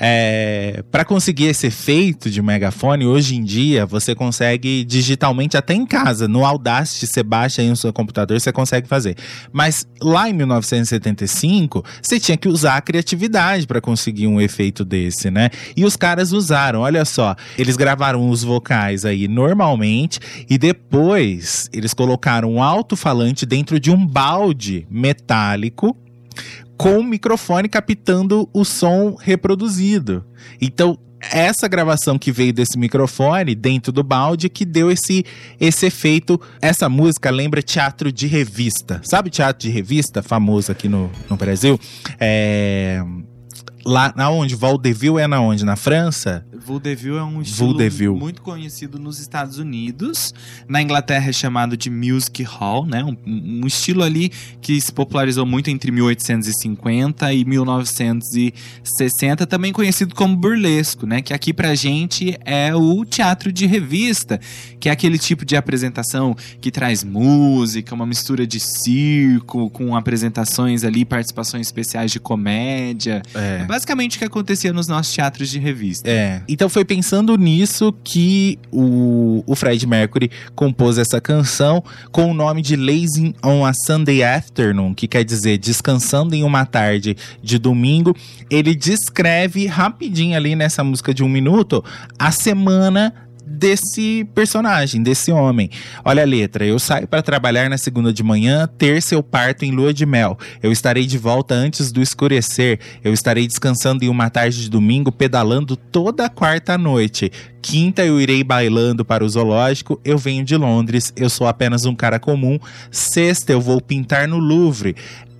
[0.00, 5.86] é, para conseguir esse efeito de megafone, hoje em dia você consegue digitalmente até em
[5.86, 9.16] casa, no Audacity, você baixa aí no seu computador, você consegue fazer.
[9.52, 15.30] Mas lá em 1975, você tinha que usar a criatividade para conseguir um efeito desse,
[15.30, 15.50] né?
[15.76, 21.94] E os caras usaram, olha só, eles gravaram os vocais aí normalmente e depois eles
[21.94, 25.96] colocaram um alto-falante dentro de um balde metálico
[26.76, 30.24] com o microfone captando o som reproduzido.
[30.60, 30.98] Então,
[31.32, 35.24] essa gravação que veio desse microfone dentro do balde que deu esse,
[35.60, 36.40] esse efeito.
[36.60, 39.00] Essa música lembra teatro de revista.
[39.04, 41.78] Sabe teatro de revista, famoso aqui no, no Brasil?
[42.18, 43.02] É.
[43.86, 44.54] Lá na onde?
[44.54, 45.64] Vaudeville é na onde?
[45.64, 46.46] Na França?
[46.64, 48.14] Vaudeville é um estilo Vaudeville.
[48.14, 50.32] muito conhecido nos Estados Unidos.
[50.66, 53.04] Na Inglaterra é chamado de music hall, né?
[53.04, 54.30] Um, um estilo ali
[54.62, 61.20] que se popularizou muito entre 1850 e 1960, também conhecido como burlesco, né?
[61.20, 64.40] Que aqui pra gente é o teatro de revista,
[64.80, 70.84] que é aquele tipo de apresentação que traz música, uma mistura de circo com apresentações
[70.84, 73.22] ali, participações especiais de comédia.
[73.34, 76.08] É basicamente o que acontecia nos nossos teatros de revista.
[76.08, 76.42] É.
[76.54, 82.62] Então foi pensando nisso que o, o Fred Mercury compôs essa canção com o nome
[82.62, 88.14] de Lazing on a Sunday Afternoon, que quer dizer descansando em uma tarde de domingo.
[88.48, 91.84] Ele descreve rapidinho ali nessa música de um minuto
[92.16, 93.12] a semana
[93.54, 95.70] desse personagem, desse homem.
[96.04, 96.66] Olha a letra.
[96.66, 100.38] Eu saio para trabalhar na segunda de manhã, terça eu parto em lua de mel.
[100.62, 102.78] Eu estarei de volta antes do escurecer.
[103.02, 107.30] Eu estarei descansando em uma tarde de domingo, pedalando toda a quarta noite.
[107.62, 109.98] Quinta eu irei bailando para o zoológico.
[110.04, 112.58] Eu venho de Londres, eu sou apenas um cara comum.
[112.90, 114.94] Sexta eu vou pintar no Louvre.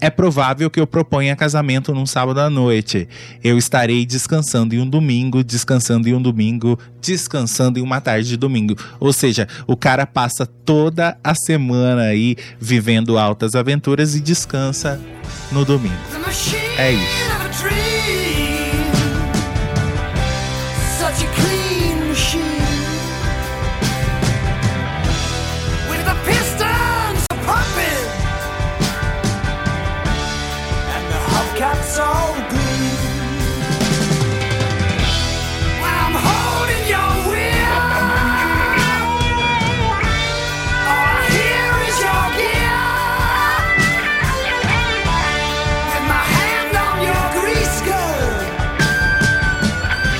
[0.04, 3.08] É provável que eu proponha casamento num sábado à noite.
[3.42, 8.36] Eu estarei descansando em um domingo, descansando em um domingo, descansando em uma tarde de
[8.36, 8.76] domingo.
[9.00, 15.00] Ou seja, o cara passa toda a semana aí vivendo altas aventuras e descansa
[15.50, 15.96] no domingo.
[16.76, 17.43] É isso.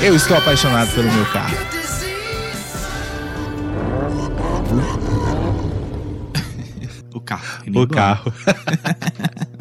[0.05, 1.57] Eu estou apaixonado pelo meu carro.
[7.15, 7.65] O carro.
[7.75, 8.33] O carro.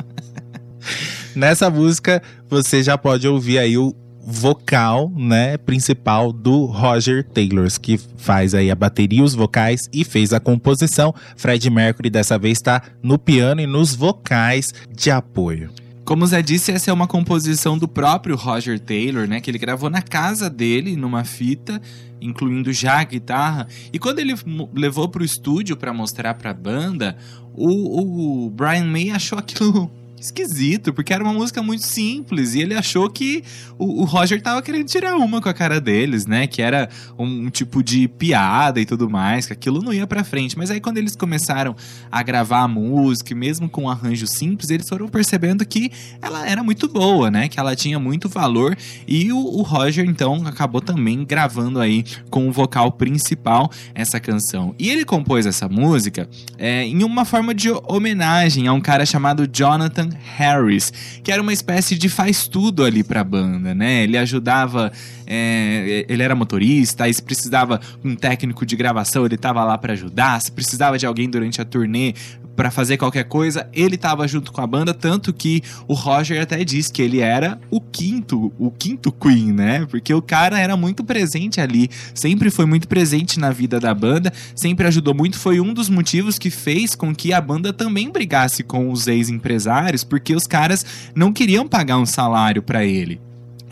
[1.34, 7.98] Nessa música, você já pode ouvir aí o vocal, né, principal do Roger Taylor, que
[8.18, 11.16] faz aí a bateria, os vocais e fez a composição.
[11.38, 15.70] Fred Mercury dessa vez está no piano e nos vocais de apoio.
[16.06, 19.40] Como o Zé disse, essa é uma composição do próprio Roger Taylor, né?
[19.40, 21.82] Que ele gravou na casa dele, numa fita,
[22.20, 23.68] incluindo já a guitarra.
[23.92, 24.34] E quando ele
[24.74, 27.16] levou pro estúdio pra mostrar pra banda,
[27.54, 29.90] o, o Brian May achou aquilo
[30.26, 32.56] esquisito, porque era uma música muito simples.
[32.56, 33.44] E ele achou que
[33.78, 36.48] o, o Roger tava querendo tirar uma com a cara deles, né?
[36.48, 40.24] Que era um, um tipo de piada e tudo mais, que aquilo não ia pra
[40.24, 40.58] frente.
[40.58, 41.76] Mas aí quando eles começaram
[42.12, 46.64] a gravar a música, mesmo com um arranjo simples, eles foram percebendo que ela era
[46.64, 47.48] muito boa, né?
[47.48, 48.78] Que ela tinha muito valor.
[49.08, 54.74] E o, o Roger, então, acabou também gravando aí com o vocal principal essa canção.
[54.80, 59.48] E ele compôs essa música é, em uma forma de homenagem a um cara chamado
[59.48, 60.92] Jonathan Harris,
[61.24, 64.04] que era uma espécie de faz tudo ali pra banda, né?
[64.04, 64.92] Ele ajudava,
[65.26, 70.42] é, ele era motorista, se precisava um técnico de gravação, ele tava lá pra ajudar,
[70.42, 72.14] se precisava de alguém durante a turnê
[72.56, 76.64] pra fazer qualquer coisa, ele tava junto com a banda, tanto que o Roger até
[76.64, 79.86] diz que ele era o quinto, o quinto Queen, né?
[79.90, 84.32] Porque o cara era muito presente ali, sempre foi muito presente na vida da banda,
[84.56, 88.64] sempre ajudou muito, foi um dos motivos que fez com que a banda também brigasse
[88.64, 90.86] com os ex-empresários, porque os caras
[91.16, 93.20] não queriam pagar um salário pra ele.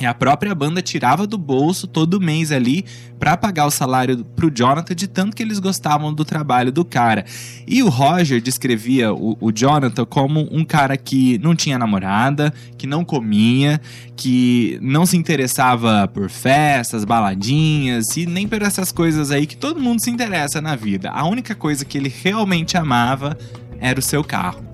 [0.01, 2.83] E a própria banda tirava do bolso todo mês ali
[3.19, 7.23] pra pagar o salário pro Jonathan de tanto que eles gostavam do trabalho do cara.
[7.67, 12.87] E o Roger descrevia o, o Jonathan como um cara que não tinha namorada, que
[12.87, 13.79] não comia,
[14.15, 19.79] que não se interessava por festas, baladinhas e nem por essas coisas aí que todo
[19.79, 21.11] mundo se interessa na vida.
[21.11, 23.37] A única coisa que ele realmente amava
[23.81, 24.63] era o seu carro.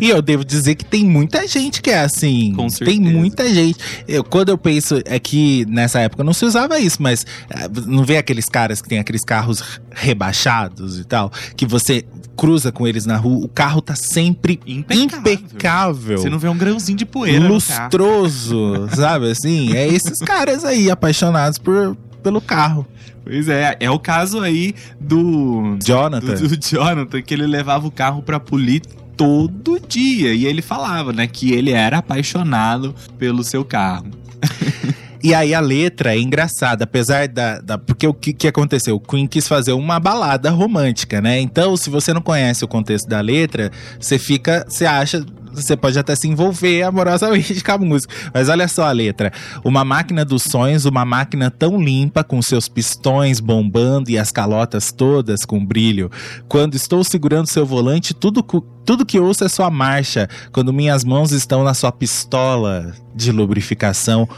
[0.00, 2.52] E eu devo dizer que tem muita gente que é assim.
[2.54, 3.00] Com Tem certeza.
[3.00, 3.78] muita gente.
[4.06, 8.04] Eu, quando eu penso, é que nessa época não se usava isso, mas eh, não
[8.04, 12.04] vê aqueles caras que tem aqueles carros rebaixados e tal, que você
[12.36, 15.32] cruza com eles na rua, o carro tá sempre Impecável.
[15.32, 16.18] impecável.
[16.18, 19.74] Você não vê um grãozinho de poeira lustroso, sabe assim?
[19.74, 21.96] É esses caras aí apaixonados por,
[22.26, 22.84] pelo carro.
[23.22, 26.34] Pois é, é o caso aí do Jonathan.
[26.34, 28.82] do, do Jonathan, que ele levava o carro pra polir
[29.16, 30.34] todo dia.
[30.34, 34.06] E ele falava, né, que ele era apaixonado pelo seu carro.
[35.22, 37.60] E aí a letra é engraçada, apesar da.
[37.60, 38.96] da- porque o que, que aconteceu?
[38.96, 41.40] O Queen quis fazer uma balada romântica, né?
[41.40, 44.64] Então, se você não conhece o contexto da letra, você fica.
[44.68, 45.24] Você acha.
[45.52, 48.14] Você pode até se envolver amorosamente com a música.
[48.34, 49.32] Mas olha só a letra.
[49.64, 54.92] Uma máquina dos sonhos, uma máquina tão limpa, com seus pistões bombando e as calotas
[54.92, 56.10] todas com brilho.
[56.46, 58.42] Quando estou segurando seu volante, tudo,
[58.84, 60.28] tudo que ouço é sua marcha.
[60.52, 64.28] Quando minhas mãos estão na sua pistola de lubrificação,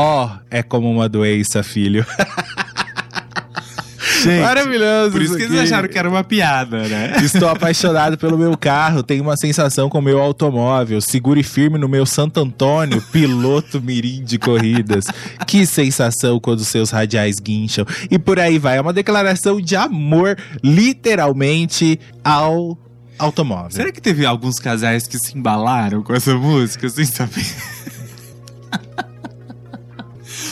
[0.00, 2.06] Ó, é como uma doença, filho.
[4.22, 5.10] Gente, Maravilhoso.
[5.10, 7.16] por isso que eles acharam que era uma piada, né?
[7.22, 11.00] Estou apaixonado pelo meu carro, tenho uma sensação com o meu automóvel.
[11.00, 15.06] Segure firme no meu Santo Antônio, piloto mirim de corridas.
[15.44, 17.84] Que sensação quando seus radiais guincham.
[18.08, 18.76] E por aí vai.
[18.76, 22.78] É uma declaração de amor, literalmente, ao
[23.18, 23.72] automóvel.
[23.72, 27.46] Será que teve alguns casais que se embalaram com essa música sem saber?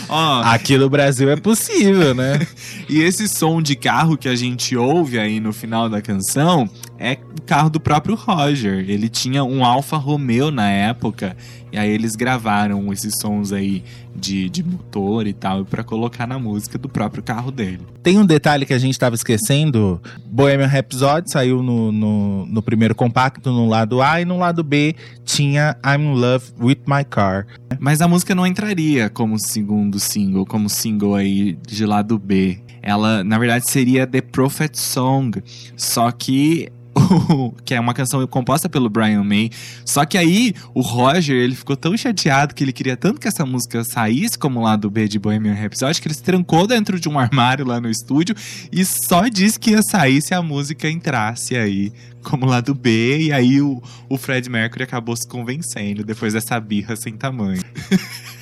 [0.08, 2.46] Ó, Aqui no Brasil é possível, né?
[2.88, 7.18] E esse som de carro que a gente ouve aí no final da canção é
[7.36, 8.88] o carro do próprio Roger.
[8.88, 11.36] Ele tinha um Alfa Romeo na época,
[11.72, 13.82] e aí eles gravaram esses sons aí
[14.16, 17.80] de, de motor e tal, pra colocar na música do próprio carro dele.
[18.02, 20.00] Tem um detalhe que a gente tava esquecendo.
[20.26, 24.94] Bohemian Rhapsody saiu no, no, no primeiro compacto, no lado A, e no lado B
[25.24, 27.46] tinha I'm in Love with My Car.
[27.78, 32.60] Mas a música não entraria como segundo single, como single aí de lado B.
[32.86, 35.42] Ela, na verdade, seria The Prophet Song.
[35.76, 36.68] Só que.
[37.64, 39.50] que é uma canção composta pelo Brian May.
[39.84, 43.44] Só que aí o Roger, ele ficou tão chateado que ele queria tanto que essa
[43.44, 47.18] música saísse como lado B de Bohemian Rhapsody que ele se trancou dentro de um
[47.18, 48.34] armário lá no estúdio
[48.72, 51.92] e só disse que ia sair se a música entrasse aí
[52.22, 53.18] como lado B.
[53.20, 57.62] E aí o, o Fred Mercury acabou se convencendo depois dessa birra sem tamanho.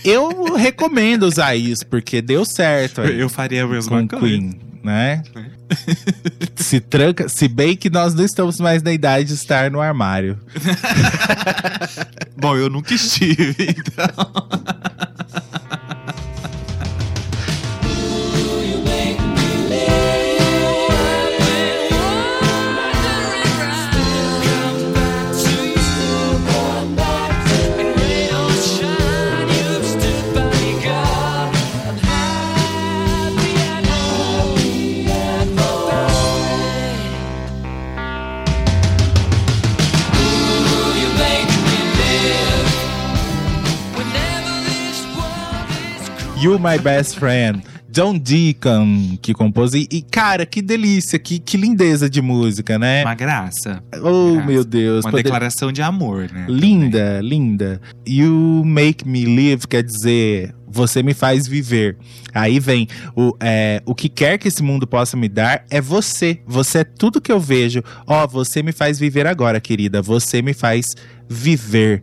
[0.05, 3.01] Eu recomendo usar isso, porque deu certo.
[3.01, 4.27] aí Eu faria a mesma com coisa.
[4.27, 5.23] Queen, né?
[6.55, 10.39] se tranca, se bem que nós não estamos mais na idade de estar no armário.
[12.37, 14.75] Bom, eu nunca estive, então.
[46.45, 47.63] You My Best Friend.
[47.89, 49.73] John Deacon que compôs.
[49.73, 53.03] E, e, cara, que delícia, que, que lindeza de música, né?
[53.03, 53.83] Uma graça.
[54.03, 54.47] oh, graça.
[54.47, 55.05] meu Deus.
[55.07, 56.45] Uma poder- declaração de amor, né?
[56.49, 57.81] Linda, linda.
[58.07, 61.97] You make me live quer dizer você me faz viver.
[62.35, 66.41] Aí vem o, é, o que quer que esse mundo possa me dar é você.
[66.47, 67.83] Você é tudo que eu vejo.
[68.07, 70.03] Ó, você me faz viver agora, querida.
[70.03, 70.85] Você me faz
[71.29, 72.03] viver.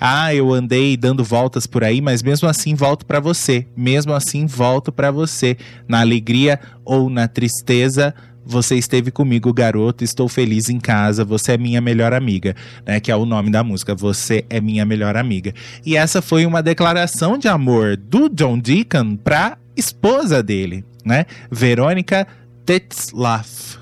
[0.00, 3.66] Ah, eu andei dando voltas por aí, mas mesmo assim volto pra você.
[3.76, 5.56] Mesmo assim volto pra você.
[5.86, 8.14] Na alegria ou na tristeza,
[8.48, 10.02] você esteve comigo, garoto.
[10.02, 11.22] Estou feliz em casa.
[11.22, 12.98] Você é minha melhor amiga, né?
[12.98, 13.94] Que é o nome da música.
[13.94, 15.52] Você é minha melhor amiga.
[15.84, 21.26] E essa foi uma declaração de amor do John Deacon pra esposa dele, né?
[21.50, 22.26] Verônica
[22.64, 23.78] Tetzlaff.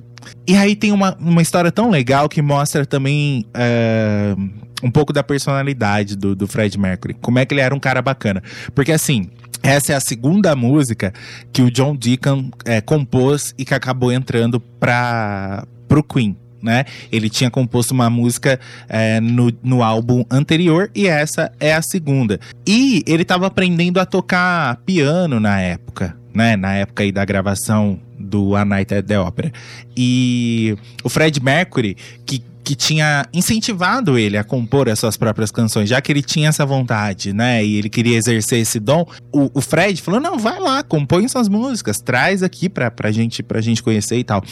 [0.48, 4.34] E aí tem uma, uma história tão legal que mostra também é,
[4.82, 7.14] um pouco da personalidade do, do Fred Mercury.
[7.14, 8.42] Como é que ele era um cara bacana.
[8.74, 9.30] Porque assim,
[9.66, 11.12] essa é a segunda música
[11.52, 16.36] que o John Deacon é, compôs e que acabou entrando para pro Queen.
[16.62, 16.84] Né?
[17.12, 18.58] Ele tinha composto uma música
[18.88, 22.40] é, no, no álbum anterior e essa é a segunda.
[22.66, 26.56] E ele estava aprendendo a tocar piano na época, né?
[26.56, 29.52] Na época aí da gravação do A Night at the Opera.
[29.96, 35.88] E o Fred Mercury, que que tinha incentivado ele a compor as suas próprias canções,
[35.88, 37.64] já que ele tinha essa vontade, né?
[37.64, 39.06] E ele queria exercer esse dom.
[39.32, 43.40] O, o Fred falou: não, vai lá, compõe suas músicas, traz aqui pra, pra, gente,
[43.40, 44.42] pra gente conhecer e tal.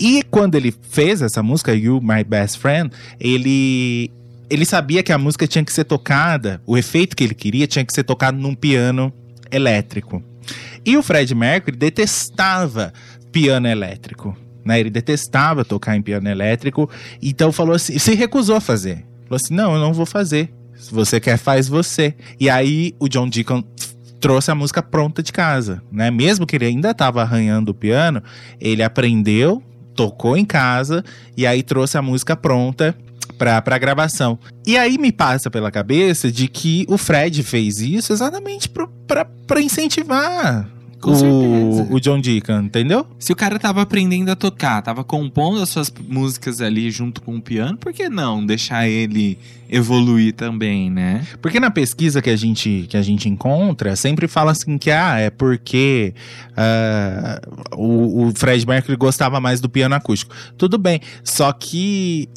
[0.00, 2.90] E quando ele fez essa música, You My Best Friend,
[3.20, 4.10] ele.
[4.50, 7.84] Ele sabia que a música tinha que ser tocada, o efeito que ele queria tinha
[7.84, 9.12] que ser tocado num piano
[9.52, 10.22] elétrico.
[10.84, 12.92] E o Fred Mercury detestava
[13.32, 14.36] piano elétrico
[14.66, 14.80] né?
[14.80, 16.90] Ele detestava tocar em piano elétrico,
[17.22, 19.06] então falou assim, se recusou a fazer.
[19.24, 20.52] Falou assim: "Não, eu não vou fazer.
[20.74, 22.14] Se você quer, faz você".
[22.38, 23.62] E aí o John Deacon
[24.20, 26.10] trouxe a música pronta de casa, né?
[26.10, 28.20] Mesmo que ele ainda estava arranhando o piano,
[28.60, 29.62] ele aprendeu,
[29.94, 31.04] tocou em casa
[31.36, 32.96] e aí trouxe a música pronta
[33.38, 34.38] pra, pra gravação.
[34.66, 40.75] E aí me passa pela cabeça de que o Fred fez isso exatamente pra incentivar
[41.00, 41.94] Com o, certeza.
[41.94, 43.06] o John Deacon, entendeu?
[43.18, 47.36] Se o cara tava aprendendo a tocar, tava compondo as suas músicas ali junto com
[47.36, 49.38] o piano, por que não deixar ele
[49.68, 51.26] evoluir também, né?
[51.42, 55.18] Porque na pesquisa que a gente, que a gente encontra, sempre fala assim que ah,
[55.18, 56.14] é porque
[56.56, 57.40] ah,
[57.74, 60.34] o, o Fred Mercury gostava mais do piano acústico.
[60.56, 62.28] Tudo bem, só que.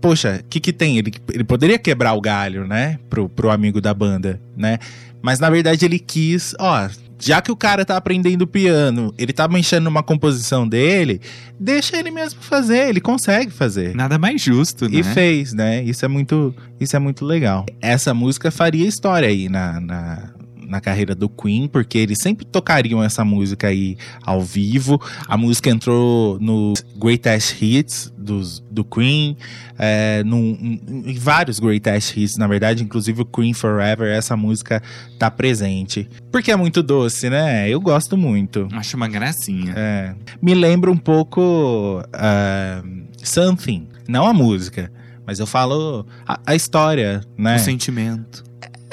[0.00, 0.98] Poxa, o que, que tem?
[0.98, 2.98] Ele, ele poderia quebrar o galho, né?
[3.08, 4.78] Pro, pro amigo da banda, né?
[5.22, 6.86] Mas na verdade ele quis, ó,
[7.24, 11.20] já que o cara tá aprendendo piano, ele tá mexendo numa composição dele,
[11.58, 13.94] deixa ele mesmo fazer, ele consegue fazer.
[13.94, 14.98] Nada mais justo, né?
[14.98, 15.82] E fez, né?
[15.82, 17.64] Isso é muito, isso é muito legal.
[17.80, 20.33] Essa música faria história aí na, na,
[20.66, 25.00] na carreira do Queen, porque eles sempre tocariam essa música aí ao vivo.
[25.28, 29.36] A música entrou no Greatest Hits dos, do Queen,
[29.78, 34.82] é, num- em vários Greatest Hits, na verdade, inclusive o Queen Forever, essa música
[35.18, 36.08] tá presente.
[36.32, 37.68] Porque é muito doce, né?
[37.68, 38.68] Eu gosto muito.
[38.72, 39.72] Acho uma gracinha.
[39.76, 40.14] É.
[40.40, 42.82] Me lembra um pouco ah,
[43.22, 44.90] Something, não a música,
[45.26, 47.56] mas eu falo a, a história, né?
[47.56, 48.44] O sentimento.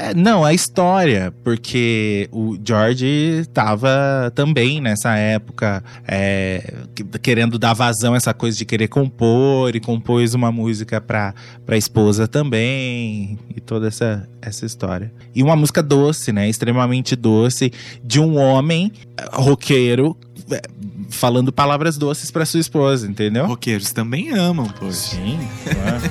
[0.03, 7.73] É, não, a história, porque o George tava também nessa época é, que- querendo dar
[7.73, 11.35] vazão a essa coisa de querer compor e compôs uma música pra,
[11.67, 15.13] pra esposa também e toda essa, essa história.
[15.35, 16.49] E uma música doce, né?
[16.49, 17.71] Extremamente doce,
[18.03, 20.17] de um homem eh, roqueiro
[20.49, 20.61] eh,
[21.09, 23.45] falando palavras doces pra sua esposa, entendeu?
[23.45, 25.15] Roqueiros também amam, poxa.
[25.15, 25.37] Sim.
[25.63, 26.01] claro.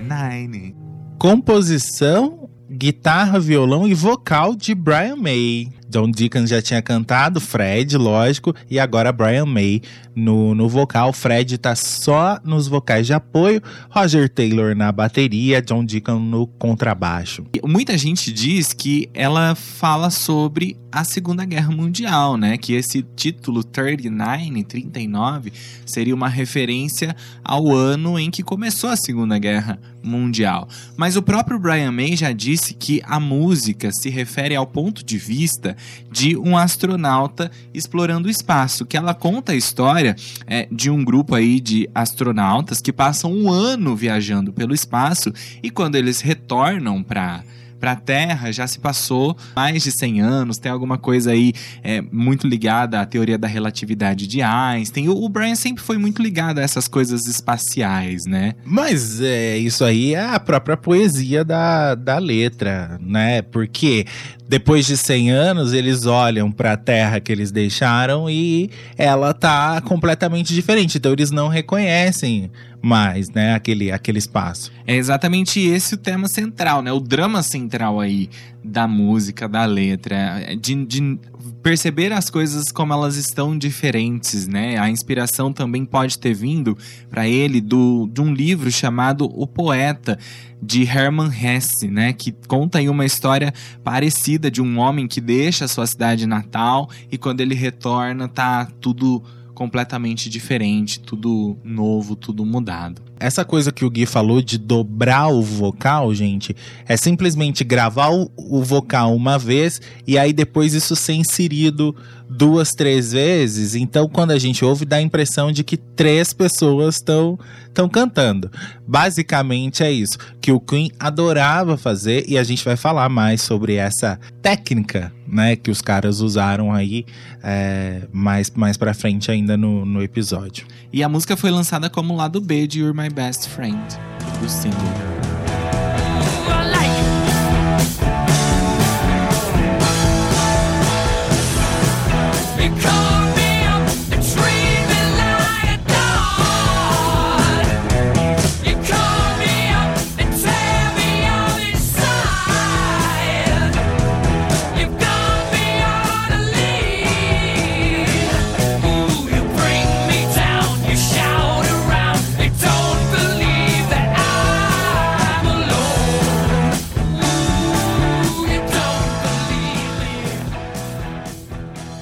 [0.07, 0.75] Nine.
[1.17, 5.71] composição, guitarra, violão e vocal de Brian May.
[5.91, 9.81] John Deacon já tinha cantado, Fred, lógico, e agora Brian May
[10.15, 11.11] no, no vocal.
[11.11, 17.45] Fred tá só nos vocais de apoio, Roger Taylor na bateria, John Deacon no contrabaixo.
[17.63, 22.57] Muita gente diz que ela fala sobre a Segunda Guerra Mundial, né?
[22.57, 25.53] Que esse título 39, 39,
[25.85, 30.67] seria uma referência ao ano em que começou a Segunda Guerra Mundial.
[30.97, 35.17] Mas o próprio Brian May já disse que a música se refere ao ponto de
[35.17, 35.77] vista
[36.11, 40.15] de um astronauta explorando o espaço, que ela conta a história
[40.45, 45.31] é, de um grupo aí de astronautas que passam um ano viajando pelo espaço
[45.63, 47.43] e quando eles retornam para
[47.81, 51.51] para a Terra já se passou mais de 100 anos, tem alguma coisa aí
[51.83, 55.09] é, muito ligada à teoria da relatividade de Einstein.
[55.09, 58.53] O, o Brian sempre foi muito ligado a essas coisas espaciais, né?
[58.63, 63.41] Mas é, isso aí é a própria poesia da, da letra, né?
[63.41, 64.05] Porque
[64.47, 69.79] depois de 100 anos eles olham para a terra que eles deixaram e ela tá
[69.81, 70.97] completamente diferente.
[70.97, 72.51] Então eles não reconhecem
[72.81, 73.53] mais, né?
[73.53, 74.71] Aquele, aquele espaço.
[74.87, 76.91] É exatamente esse o tema central, né?
[76.91, 78.29] O drama central aí
[78.63, 80.15] da música, da letra.
[80.45, 81.19] é De, de
[81.61, 84.77] perceber as coisas como elas estão diferentes, né?
[84.79, 86.77] A inspiração também pode ter vindo
[87.09, 90.17] para ele do, de um livro chamado O Poeta,
[90.61, 92.13] de Hermann Hesse, né?
[92.13, 93.53] Que conta aí uma história
[93.83, 98.67] parecida de um homem que deixa a sua cidade natal e quando ele retorna tá
[98.79, 99.23] tudo
[99.61, 103.10] completamente diferente, tudo novo, tudo mudado.
[103.21, 106.55] Essa coisa que o Gui falou de dobrar o vocal, gente,
[106.87, 111.95] é simplesmente gravar o, o vocal uma vez e aí depois isso ser inserido
[112.29, 113.75] duas, três vezes.
[113.75, 118.51] Então, quando a gente ouve, dá a impressão de que três pessoas estão estão cantando.
[118.85, 123.75] Basicamente é isso que o Queen adorava fazer e a gente vai falar mais sobre
[123.75, 127.05] essa técnica, né, que os caras usaram aí
[127.41, 130.65] é, mais mais para frente ainda no, no episódio.
[130.91, 133.97] E a música foi lançada como lado B de You're My Best Friend,
[134.39, 135.30] do single.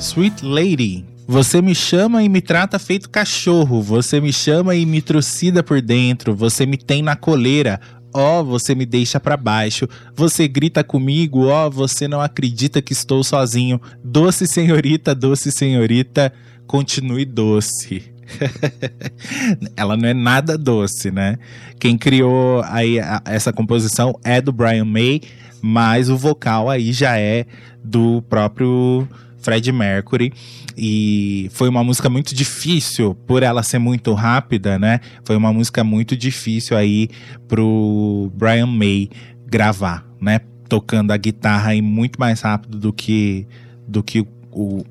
[0.09, 1.05] Sweet Lady.
[1.27, 3.81] Você me chama e me trata feito cachorro.
[3.81, 6.33] Você me chama e me trucida por dentro.
[6.35, 7.79] Você me tem na coleira.
[8.13, 9.87] Ó, você me deixa pra baixo.
[10.15, 11.45] Você grita comigo.
[11.47, 13.79] Ó, você não acredita que estou sozinho.
[14.03, 16.33] Doce senhorita, doce senhorita,
[16.65, 18.11] continue doce.
[19.77, 21.37] Ela não é nada doce, né?
[21.79, 25.21] Quem criou aí a- essa composição é do Brian May,
[25.61, 27.45] mas o vocal aí já é
[27.83, 29.07] do próprio
[29.39, 30.31] Fred Mercury.
[30.77, 34.99] E foi uma música muito difícil, por ela ser muito rápida, né?
[35.23, 37.09] Foi uma música muito difícil aí
[37.47, 39.09] pro Brian May
[39.47, 40.39] gravar, né?
[40.67, 43.47] Tocando a guitarra aí muito mais rápido do que,
[43.87, 44.83] do que o, o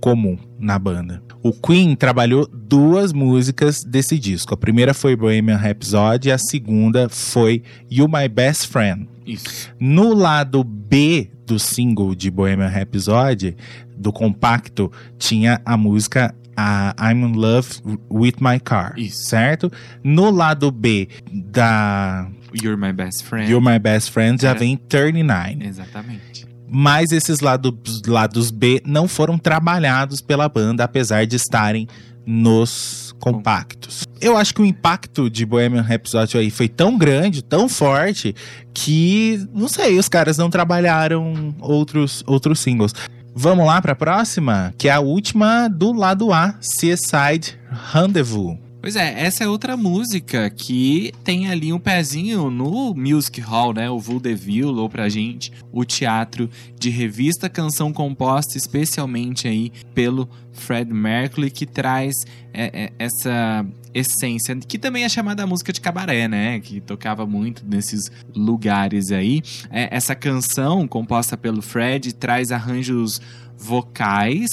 [0.00, 1.22] comum na banda.
[1.42, 4.52] O Queen trabalhou duas músicas desse disco.
[4.52, 9.08] A primeira foi Bohemian Rhapsody e a segunda foi You My Best Friend.
[9.24, 9.70] Isso.
[9.78, 13.56] No lado B do single de Bohemian Rhapsody,
[13.96, 17.68] do compacto, tinha a música a I'm in Love
[18.10, 19.24] with My Car, Isso.
[19.28, 19.70] certo?
[20.02, 22.28] No lado B da
[22.62, 23.48] You're My Best Friend.
[23.50, 24.54] You're My Best Friend já É.
[24.54, 25.58] vem 39.
[25.64, 26.46] Exatamente.
[26.70, 27.72] Mas esses lados,
[28.06, 31.86] lados B não foram trabalhados pela banda, apesar de estarem
[32.26, 34.04] nos compactos.
[34.20, 38.34] Eu acho que o impacto de Bohemian Rhapsody aí foi tão grande, tão forte,
[38.74, 42.92] que, não sei, os caras não trabalharam outros, outros singles.
[43.34, 47.56] Vamos lá pra próxima, que é a última do lado A, Seaside
[47.92, 48.58] Rendezvous.
[48.80, 53.90] Pois é, essa é outra música que tem ali um pezinho no Music Hall, né?
[53.90, 56.48] O Vaudeville, ou pra gente, o teatro
[56.78, 62.14] de revista, canção composta especialmente aí pelo Fred Mercury, que traz
[62.54, 66.60] é, é, essa essência, que também é chamada música de cabaré, né?
[66.60, 69.42] Que tocava muito nesses lugares aí.
[69.70, 73.20] É, essa canção, composta pelo Fred, traz arranjos
[73.56, 74.48] vocais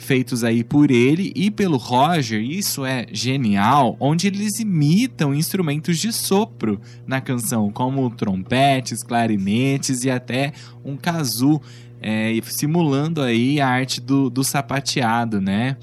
[0.00, 6.10] feitos aí por ele e pelo Roger, isso é genial, onde eles imitam instrumentos de
[6.10, 11.60] sopro na canção, como trompetes, clarinetes e até um kazoo,
[12.00, 15.76] é, simulando aí a arte do, do sapateado, né?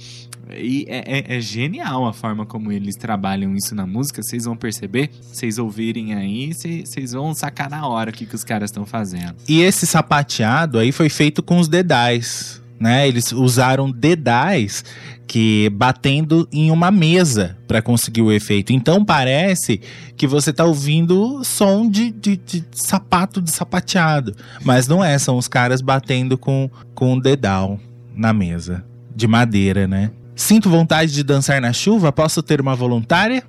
[0.56, 4.22] E é, é- é genial a forma como eles trabalham isso na música.
[4.24, 8.44] Vocês vão perceber, vocês ouvirem aí, vocês vão sacar na hora o que, que os
[8.44, 9.36] caras estão fazendo.
[9.48, 13.08] E esse sapateado aí foi feito com os dedais, né?
[13.08, 14.84] Eles usaram dedais
[15.28, 18.72] que batendo em uma mesa para conseguir o efeito.
[18.72, 19.82] Então parece
[20.16, 24.34] que você tá ouvindo som de, de, de sapato de sapateado,
[24.64, 27.78] mas não é, são os caras batendo com com um dedal
[28.16, 30.12] na mesa de madeira, né?
[30.38, 33.44] Sinto vontade de dançar na chuva, posso ter uma voluntária?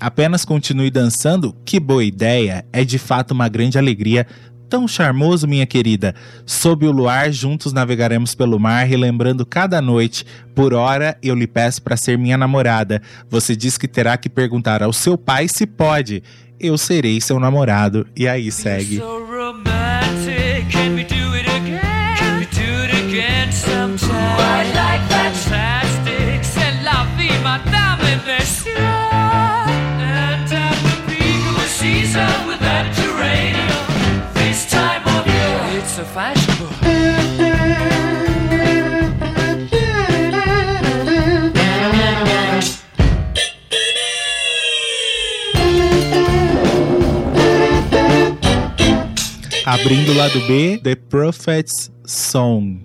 [0.00, 2.64] Apenas continue dançando, que boa ideia!
[2.72, 4.26] É de fato uma grande alegria
[4.66, 6.14] tão charmoso, minha querida.
[6.46, 10.24] Sob o luar, juntos navegaremos pelo mar, relembrando cada noite.
[10.54, 13.02] Por hora, eu lhe peço para ser minha namorada.
[13.28, 16.22] Você diz que terá que perguntar ao seu pai se pode.
[16.58, 18.06] Eu serei seu namorado.
[18.16, 18.98] E aí segue.
[36.04, 36.68] Fashionable.
[49.64, 52.82] Abrindo o lado B, The Prophet's Song.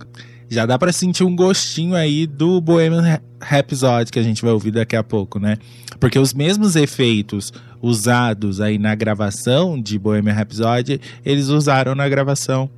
[0.47, 4.71] Já dá pra sentir um gostinho aí do Bohemian Rhapsody que a gente vai ouvir
[4.71, 5.57] daqui a pouco, né?
[5.99, 7.51] Porque os mesmos efeitos
[7.81, 12.69] usados aí na gravação de Bohemian Rhapsody, eles usaram na gravação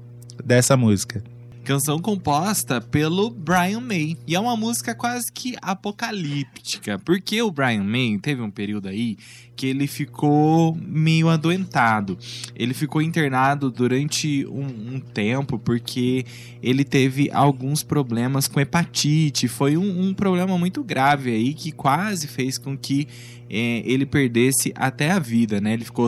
[0.44, 1.24] dessa música.
[1.64, 4.16] Canção composta pelo Brian May.
[4.26, 6.98] E é uma música quase que apocalíptica.
[7.00, 9.18] Porque o Brian May teve um período aí
[9.58, 12.18] que ele ficou meio adoentado.
[12.56, 16.24] Ele ficou internado durante um, um tempo porque
[16.62, 19.48] ele teve alguns problemas com hepatite.
[19.48, 23.08] Foi um, um problema muito grave aí que quase fez com que
[23.50, 25.74] eh, ele perdesse até a vida, né?
[25.74, 26.08] Ele ficou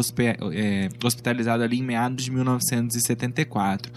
[0.53, 3.91] eh, hospitalizado ali em meados de 1974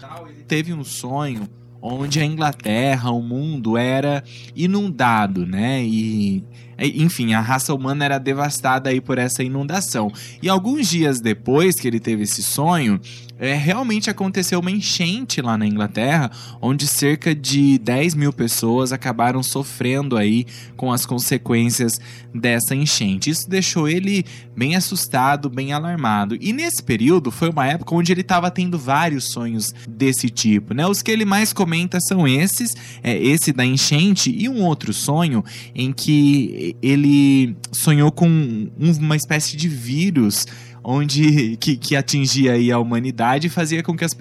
[0.52, 1.48] teve um sonho
[1.82, 4.22] onde a Inglaterra, o mundo era
[4.54, 5.82] inundado, né?
[5.84, 6.44] E
[6.78, 10.10] enfim, a raça humana era devastada aí por essa inundação.
[10.42, 13.00] E alguns dias depois que ele teve esse sonho,
[13.42, 16.30] é, realmente aconteceu uma enchente lá na Inglaterra,
[16.60, 22.00] onde cerca de 10 mil pessoas acabaram sofrendo aí com as consequências
[22.32, 23.30] dessa enchente.
[23.30, 24.24] Isso deixou ele
[24.56, 26.38] bem assustado, bem alarmado.
[26.40, 30.86] E nesse período foi uma época onde ele estava tendo vários sonhos desse tipo, né?
[30.86, 32.70] Os que ele mais comenta são esses,
[33.02, 38.70] é, esse da enchente e um outro sonho em que ele sonhou com um-
[39.00, 40.46] uma espécie de vírus
[40.84, 44.12] onde que, que atingia aí a humanidade e fazia com que as,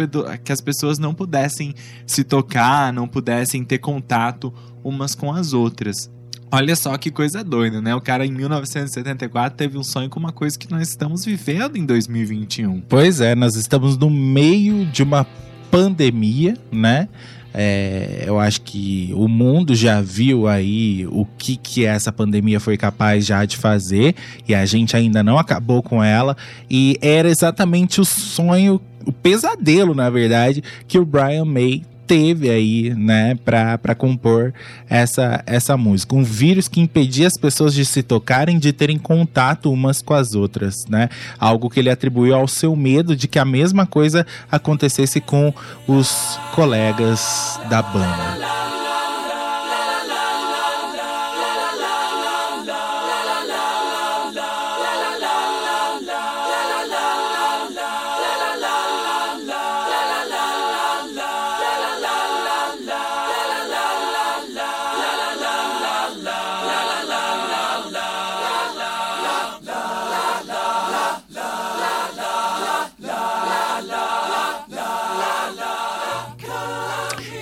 [0.44, 1.74] que as pessoas não pudessem
[2.06, 4.54] se tocar, não pudessem ter contato
[4.84, 6.10] umas com as outras.
[6.54, 7.96] Olha só que coisa doida, né?
[7.96, 11.86] O cara em 1974 teve um sonho com uma coisa que nós estamos vivendo em
[11.86, 12.82] 2021.
[12.90, 15.26] Pois é, nós estamos no meio de uma
[15.72, 17.08] pandemia, né?
[17.54, 22.78] É, eu acho que o mundo já viu aí o que, que essa pandemia foi
[22.78, 24.16] capaz já de fazer
[24.48, 26.36] e a gente ainda não acabou com ela.
[26.70, 32.94] E era exatamente o sonho, o pesadelo, na verdade, que o Brian May teve aí,
[32.94, 34.54] né, pra compor
[34.90, 36.16] essa, essa música.
[36.16, 40.34] Um vírus que impedia as pessoas de se tocarem, de terem contato umas com as
[40.34, 41.10] outras, né?
[41.40, 45.54] Algo que ele atribuiu ao seu medo de que a mesma coisa acontecesse com
[45.88, 48.71] os colegas da banda.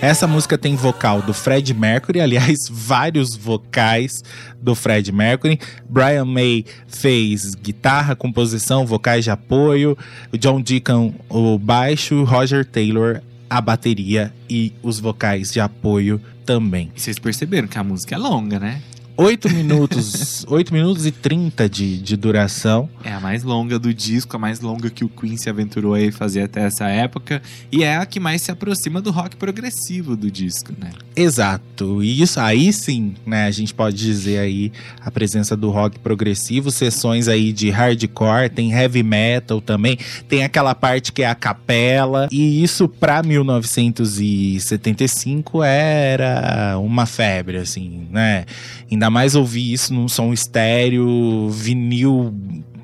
[0.02, 4.24] Essa música tem vocal do Fred Mercury, aliás, vários vocais
[4.62, 5.60] do Fred Mercury.
[5.90, 9.98] Brian May fez guitarra, composição, vocais de apoio.
[10.40, 12.24] John Deacon, o baixo.
[12.24, 16.90] Roger Taylor, a bateria e os vocais de apoio também.
[16.96, 18.82] Vocês perceberam que a música é longa, né?
[19.22, 22.90] 8 minutos, 8 minutos e 30 de, de duração.
[23.04, 26.10] É a mais longa do disco, a mais longa que o Queen se aventurou aí
[26.10, 27.42] fazer até essa época.
[27.70, 30.92] E é a que mais se aproxima do rock progressivo do disco, né?
[31.18, 32.02] Exato.
[32.02, 33.44] E isso aí sim, né?
[33.44, 38.72] A gente pode dizer aí a presença do rock progressivo, sessões aí de hardcore, tem
[38.72, 39.98] heavy metal também,
[40.30, 42.30] tem aquela parte que é a capela.
[42.32, 48.46] E isso pra 1975 era uma febre, assim, né?
[48.90, 52.34] Ainda mais ouvir isso num som estéreo, vinil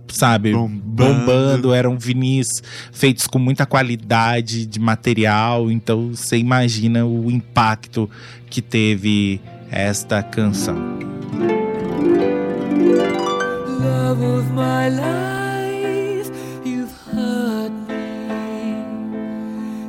[0.08, 0.82] sabe, Bombando.
[0.82, 1.74] bombando.
[1.74, 2.48] eram vinis
[2.92, 8.10] feitos com muita qualidade de material, então você imagina o impacto
[8.50, 10.76] que teve esta canção.
[13.80, 16.32] Love of my life,
[16.66, 17.96] you've hurt me.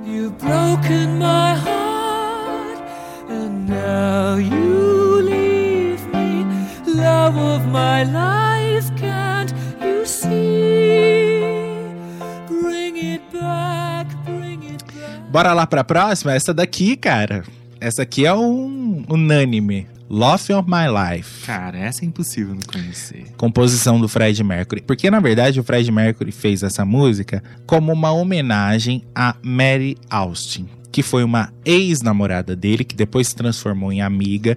[0.07, 2.82] You've broken my heart,
[3.30, 5.06] and now you.
[7.27, 9.53] Love of my life, can't
[9.83, 11.43] you see?
[12.47, 15.29] Bring it back, bring it back.
[15.33, 16.35] Bora lá pra próxima?
[16.35, 17.43] Essa daqui, cara.
[17.81, 19.89] Essa aqui é um unânime.
[20.09, 21.45] Love of My Life.
[21.45, 23.27] Cara, essa é impossível não conhecer.
[23.37, 24.83] composição do Fred Mercury.
[24.83, 30.69] Porque, na verdade, o Fred Mercury fez essa música como uma homenagem a Mary Austin,
[30.93, 34.57] que foi uma ex-namorada dele, que depois se transformou em amiga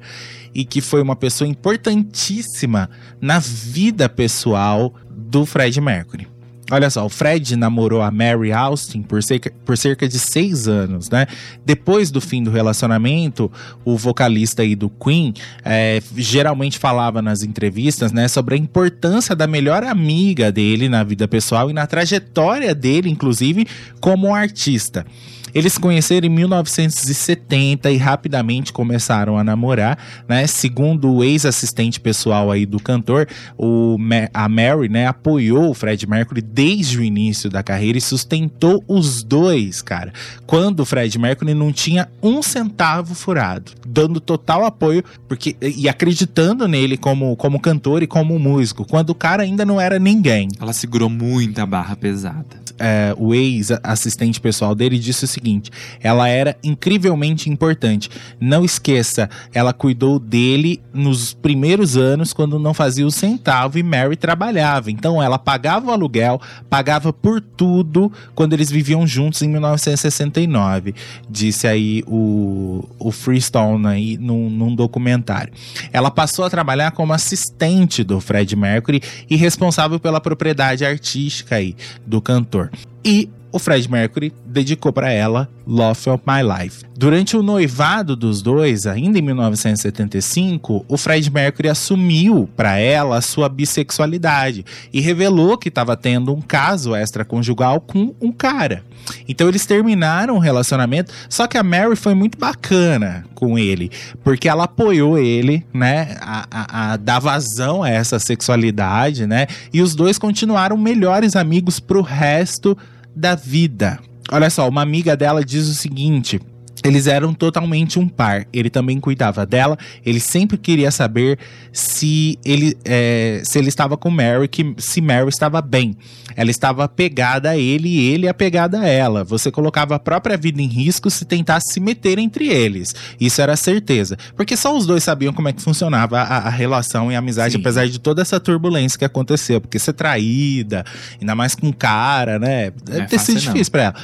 [0.53, 2.89] e que foi uma pessoa importantíssima
[3.19, 6.27] na vida pessoal do Fred Mercury.
[6.71, 11.09] Olha só, o Fred namorou a Mary Austin por cerca, por cerca de seis anos,
[11.09, 11.25] né?
[11.65, 13.51] Depois do fim do relacionamento,
[13.83, 15.33] o vocalista aí do Queen
[15.65, 21.27] é, geralmente falava nas entrevistas, né, sobre a importância da melhor amiga dele na vida
[21.27, 23.65] pessoal e na trajetória dele, inclusive,
[23.99, 25.05] como artista.
[25.53, 29.97] Eles se conheceram em 1970 e rapidamente começaram a namorar,
[30.27, 30.45] né?
[30.47, 33.27] Segundo o ex-assistente pessoal aí do cantor,
[33.57, 33.97] o
[34.33, 39.23] a Mary, né, apoiou o Fred Mercury desde o início da carreira e sustentou os
[39.23, 40.13] dois, cara.
[40.45, 46.67] Quando o Fred Mercury não tinha um centavo furado, dando total apoio porque e acreditando
[46.67, 50.73] nele como como cantor e como músico, quando o cara ainda não era ninguém Ela
[50.73, 52.68] segurou muita barra pesada.
[52.79, 55.71] É, o ex-assistente pessoal dele disse o seguinte:
[56.01, 58.09] ela era incrivelmente importante.
[58.39, 64.15] Não esqueça, ela cuidou dele nos primeiros anos, quando não fazia o centavo e Mary
[64.15, 64.89] trabalhava.
[64.91, 70.95] Então ela pagava o aluguel, pagava por tudo quando eles viviam juntos em 1969.
[71.29, 75.53] Disse aí o, o Freestone aí num, num documentário.
[75.91, 81.75] Ela passou a trabalhar como assistente do Fred Mercury e responsável pela propriedade artística aí
[82.05, 82.68] do cantor.
[83.03, 86.83] E o Fred Mercury dedicou para ela Love of My Life.
[86.97, 93.21] Durante o noivado dos dois, ainda em 1975, o Fred Mercury assumiu para ela a
[93.21, 98.83] sua bissexualidade e revelou que estava tendo um caso extraconjugal com um cara.
[99.27, 103.89] Então eles terminaram o relacionamento, só que a Mary foi muito bacana com ele,
[104.23, 109.81] porque ela apoiou ele, né, a, a- a dar vazão a essa sexualidade, né, e
[109.81, 112.77] os dois continuaram melhores amigos pro resto
[113.15, 113.99] da vida.
[114.31, 116.39] Olha só, uma amiga dela diz o seguinte.
[116.83, 118.45] Eles eram totalmente um par.
[118.53, 119.77] Ele também cuidava dela.
[120.05, 121.37] Ele sempre queria saber
[121.71, 125.95] se ele, é, se ele estava com Mary, que, se Mary estava bem.
[126.35, 129.23] Ela estava apegada a ele e ele apegada a ela.
[129.23, 132.95] Você colocava a própria vida em risco se tentasse se meter entre eles.
[133.19, 134.17] Isso era certeza.
[134.35, 137.53] Porque só os dois sabiam como é que funcionava a, a relação e a amizade,
[137.53, 137.59] Sim.
[137.59, 139.59] apesar de toda essa turbulência que aconteceu.
[139.59, 140.85] Porque ser traída,
[141.19, 142.71] ainda mais com cara, né?
[142.83, 143.95] Deve é ter sido difícil pra ela.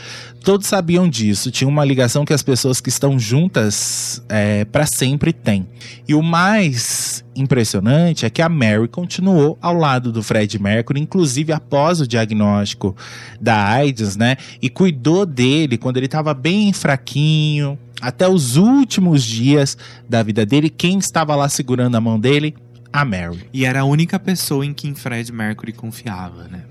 [0.45, 1.49] Todos sabiam disso.
[1.49, 5.67] Tinha uma ligação que as pessoas que estão juntas é, para sempre têm.
[6.07, 11.51] E o mais impressionante é que a Mary continuou ao lado do Fred Mercury, inclusive
[11.51, 12.95] após o diagnóstico
[13.41, 14.37] da AIDS, né?
[14.61, 19.75] E cuidou dele quando ele estava bem fraquinho, até os últimos dias
[20.07, 20.69] da vida dele.
[20.69, 22.53] Quem estava lá segurando a mão dele?
[22.93, 23.49] A Mary.
[23.51, 26.65] E era a única pessoa em quem Fred Mercury confiava, né?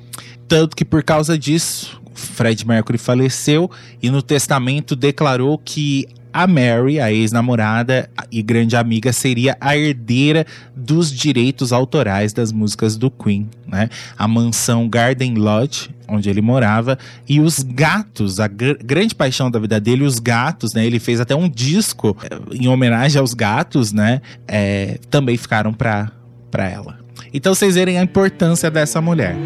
[0.46, 3.70] Tanto que por causa disso, Fred Mercury faleceu
[4.02, 10.44] e no testamento declarou que a Mary, a ex-namorada e grande amiga, seria a herdeira
[10.74, 13.88] dos direitos autorais das músicas do Queen, né?
[14.18, 16.98] A mansão Garden Lodge, onde ele morava,
[17.28, 20.84] e os gatos, a gr- grande paixão da vida dele, os gatos, né?
[20.84, 24.20] Ele fez até um disco eh, em homenagem aos gatos, né?
[24.48, 26.10] É, também ficaram pra,
[26.50, 26.98] pra ela.
[27.32, 29.36] Então vocês verem a importância dessa mulher.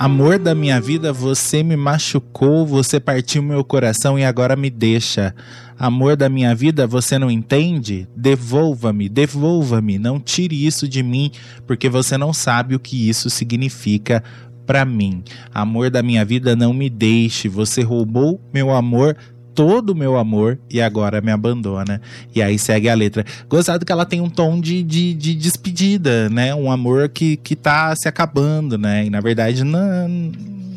[0.00, 5.34] Amor da minha vida, você me machucou, você partiu meu coração e agora me deixa.
[5.78, 8.08] Amor da minha vida, você não entende?
[8.16, 11.30] Devolva-me, devolva-me, não tire isso de mim,
[11.66, 14.24] porque você não sabe o que isso significa
[14.64, 15.22] pra mim.
[15.52, 19.14] Amor da minha vida, não me deixe, você roubou meu amor.
[19.60, 22.00] Todo o meu amor e agora me abandona.
[22.34, 23.26] E aí segue a letra.
[23.46, 26.54] Gostado que ela tem um tom de, de, de despedida, né?
[26.54, 29.04] Um amor que, que tá se acabando, né?
[29.04, 30.08] E na verdade não,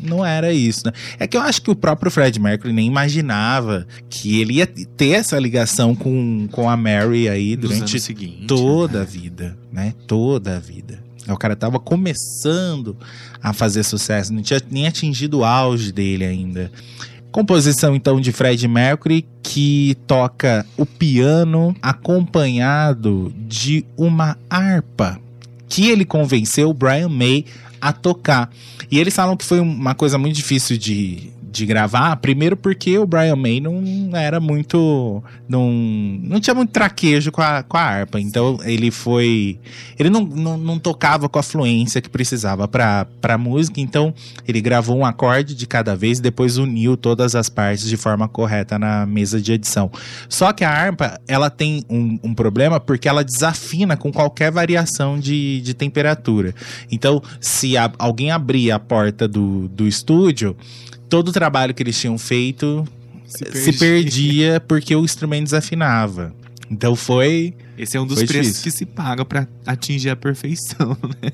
[0.02, 0.92] não era isso, né?
[1.18, 5.12] É que eu acho que o próprio Fred Mercury nem imaginava que ele ia ter
[5.12, 9.00] essa ligação com, com a Mary aí durante anos seguintes, toda né?
[9.00, 9.94] a vida, né?
[10.06, 11.02] Toda a vida.
[11.26, 12.98] O cara tava começando
[13.42, 16.70] a fazer sucesso, não tinha nem atingido o auge dele ainda.
[17.34, 25.18] Composição então de Fred Mercury que toca o piano acompanhado de uma harpa
[25.68, 27.44] que ele convenceu Brian May
[27.80, 28.48] a tocar.
[28.88, 33.06] E eles falam que foi uma coisa muito difícil de, de gravar, primeiro porque o
[33.06, 33.82] Brian May não
[34.14, 35.22] era muito.
[35.48, 38.20] Não, não tinha muito traquejo com a, com a harpa.
[38.20, 39.58] Então ele foi.
[39.98, 43.80] Ele não, não, não tocava com a fluência que precisava pra, pra música.
[43.80, 44.12] Então
[44.46, 48.28] ele gravou um acorde de cada vez e depois uniu todas as partes de forma
[48.28, 49.90] correta na mesa de edição.
[50.28, 55.18] Só que a harpa, ela tem um, um problema porque ela desafina com qualquer variação
[55.18, 56.54] de, de temperatura.
[56.90, 60.56] Então, se a- alguém abrir a porta do, do estúdio,
[61.08, 62.84] todo o trabalho que eles tinham feito
[63.26, 66.32] se perdia, porque o instrumento desafinava.
[66.70, 67.54] Então foi.
[67.76, 68.62] Esse é um dos preços difícil.
[68.62, 71.30] que se paga pra atingir a perfeição, né?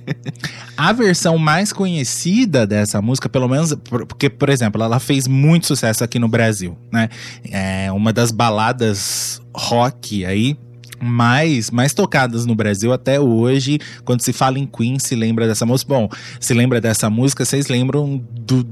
[0.76, 5.66] A versão mais conhecida dessa música, pelo menos, por- porque, por exemplo, ela fez muito
[5.66, 7.08] sucesso aqui no Brasil, né?
[7.50, 10.56] É uma das baladas rock aí
[11.02, 13.78] mais, mais tocadas no Brasil até hoje.
[14.04, 15.92] Quando se fala em Queen, se lembra dessa música.
[15.94, 18.62] Bom, se lembra dessa música, vocês lembram do,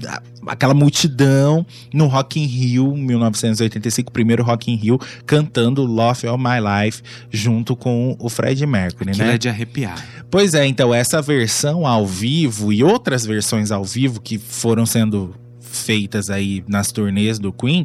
[0.00, 6.42] da- aquela multidão no Rock in Rio, 1985, primeiro Rock in Rio, cantando Love of
[6.42, 9.34] My Life junto com o Fred Mercury, Aquilo né?
[9.34, 10.02] é de arrepiar.
[10.30, 15.34] Pois é, então essa versão ao vivo e outras versões ao vivo que foram sendo
[15.60, 17.84] feitas aí nas turnês do Queen,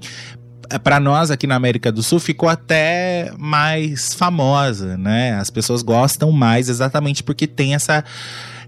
[0.83, 5.35] para nós aqui na América do Sul ficou até mais famosa, né?
[5.35, 8.03] As pessoas gostam mais exatamente porque tem essa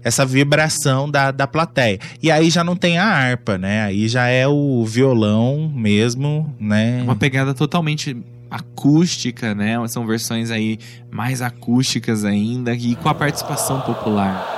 [0.04, 1.98] essa vibração da, da plateia.
[2.22, 3.82] E aí já não tem a harpa, né?
[3.82, 7.02] Aí já é o violão mesmo, né?
[7.02, 8.16] Uma pegada totalmente
[8.48, 9.76] acústica, né?
[9.88, 10.78] São versões aí
[11.10, 14.55] mais acústicas ainda e com a participação popular.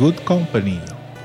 [0.00, 0.80] Good Company.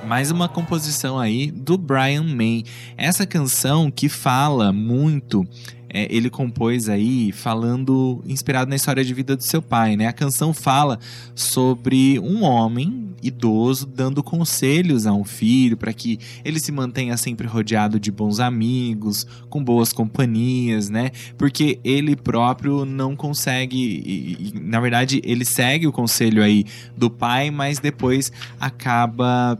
[0.06, 2.66] Mais uma composição aí do Brian May.
[2.98, 5.48] Essa canção que fala muito,
[5.90, 10.08] é, ele compôs aí falando, inspirado na história de vida do seu pai, né?
[10.08, 11.00] A canção fala
[11.34, 17.48] sobre um homem idoso dando conselhos a um filho para que ele se mantenha sempre
[17.48, 21.12] rodeado de bons amigos, com boas companhias, né?
[21.38, 26.66] Porque ele próprio não consegue, e- e, na verdade, ele segue o conselho aí
[26.96, 29.58] do pai, mas depois acaba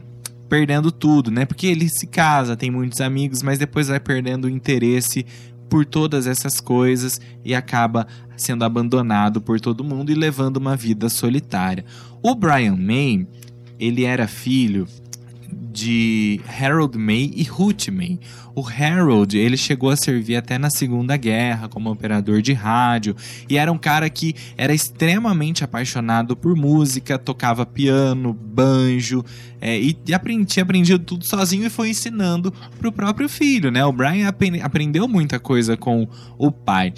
[0.48, 1.44] perdendo tudo, né?
[1.44, 5.26] Porque ele se casa, tem muitos amigos, mas depois vai perdendo o interesse
[5.68, 8.06] por todas essas coisas e acaba
[8.36, 11.84] sendo abandonado por todo mundo e levando uma vida solitária.
[12.22, 13.26] O Brian May,
[13.78, 14.86] ele era filho
[15.76, 18.18] de Harold May e Ruth May.
[18.54, 23.14] O Harold, ele chegou a servir até na Segunda Guerra como operador de rádio
[23.48, 29.22] e era um cara que era extremamente apaixonado por música, tocava piano, banjo
[29.60, 33.84] é, e e aprendi, aprendido tudo sozinho e foi ensinando pro próprio filho, né?
[33.84, 34.26] O Brian
[34.62, 36.08] aprendeu muita coisa com
[36.38, 36.94] o pai.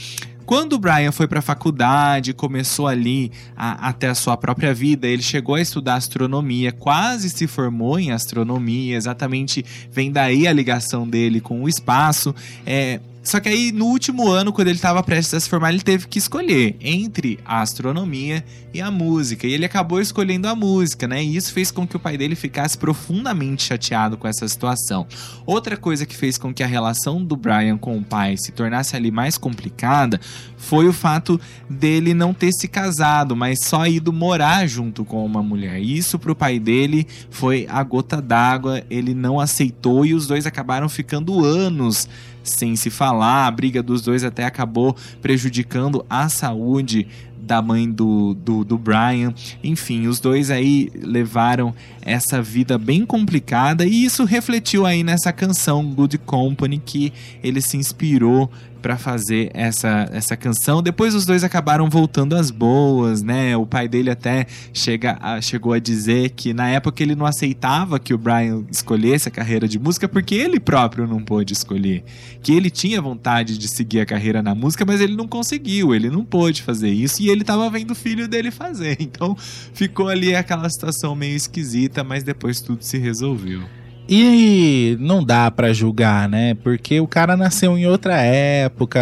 [0.48, 5.06] Quando o Brian foi para a faculdade, começou ali a, a a sua própria vida,
[5.06, 11.06] ele chegou a estudar astronomia, quase se formou em astronomia, exatamente vem daí a ligação
[11.06, 12.34] dele com o espaço.
[12.64, 15.82] É, só que aí, no último ano, quando ele estava prestes a se formar, ele
[15.82, 19.46] teve que escolher entre a astronomia e a música.
[19.46, 21.22] E ele acabou escolhendo a música, né?
[21.22, 25.06] E isso fez com que o pai dele ficasse profundamente chateado com essa situação.
[25.44, 28.96] Outra coisa que fez com que a relação do Brian com o pai se tornasse
[28.96, 30.20] ali mais complicada
[30.56, 35.42] foi o fato dele não ter se casado, mas só ido morar junto com uma
[35.42, 35.80] mulher.
[35.80, 40.46] E Isso pro pai dele foi a gota d'água, ele não aceitou e os dois
[40.46, 42.08] acabaram ficando anos
[42.48, 43.46] sem se falar.
[43.46, 47.06] A briga dos dois até acabou prejudicando a saúde
[47.48, 49.32] da mãe do, do, do Brian.
[49.64, 55.84] Enfim, os dois aí levaram essa vida bem complicada e isso refletiu aí nessa canção
[55.84, 58.50] Good Company que ele se inspirou
[58.80, 60.82] para fazer essa, essa canção.
[60.82, 63.56] Depois os dois acabaram voltando às boas, né?
[63.56, 67.98] O pai dele até chega a- chegou a dizer que na época ele não aceitava
[67.98, 72.04] que o Brian escolhesse a carreira de música porque ele próprio não pôde escolher.
[72.42, 76.08] Que ele tinha vontade de seguir a carreira na música, mas ele não conseguiu, ele
[76.10, 78.96] não pôde fazer isso e ele tava vendo o filho dele fazer.
[79.18, 79.36] Então
[79.72, 83.62] ficou ali aquela situação meio esquisita, mas depois tudo se resolveu.
[84.08, 86.54] E não dá pra julgar, né?
[86.54, 89.00] Porque o cara nasceu em outra época,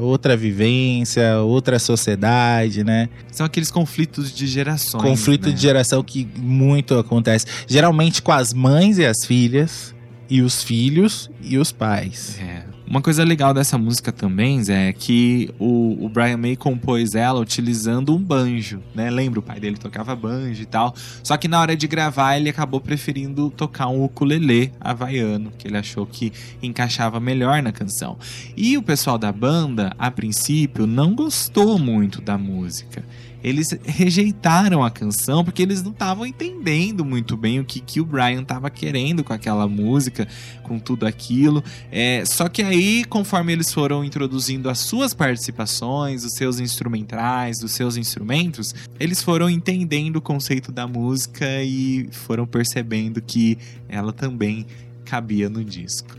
[0.00, 3.08] outra vivência, outra sociedade, né?
[3.30, 5.02] São aqueles conflitos de gerações.
[5.02, 5.54] Conflito né?
[5.54, 7.44] de geração que muito acontece.
[7.66, 9.94] Geralmente com as mães e as filhas,
[10.28, 12.38] e os filhos e os pais.
[12.40, 12.75] É.
[12.88, 17.40] Uma coisa legal dessa música também, Zé, é que o, o Brian May compôs ela
[17.40, 19.10] utilizando um banjo, né?
[19.10, 20.94] Lembra, o pai dele tocava banjo e tal.
[21.20, 25.76] Só que na hora de gravar, ele acabou preferindo tocar um ukulele havaiano, que ele
[25.76, 26.32] achou que
[26.62, 28.16] encaixava melhor na canção.
[28.56, 33.02] E o pessoal da banda, a princípio, não gostou muito da música.
[33.46, 38.04] Eles rejeitaram a canção porque eles não estavam entendendo muito bem o que, que o
[38.04, 40.26] Brian estava querendo com aquela música,
[40.64, 41.62] com tudo aquilo.
[41.92, 47.70] É, só que aí, conforme eles foram introduzindo as suas participações, os seus instrumentais, os
[47.70, 53.56] seus instrumentos, eles foram entendendo o conceito da música e foram percebendo que
[53.88, 54.66] ela também
[55.04, 56.16] cabia no disco.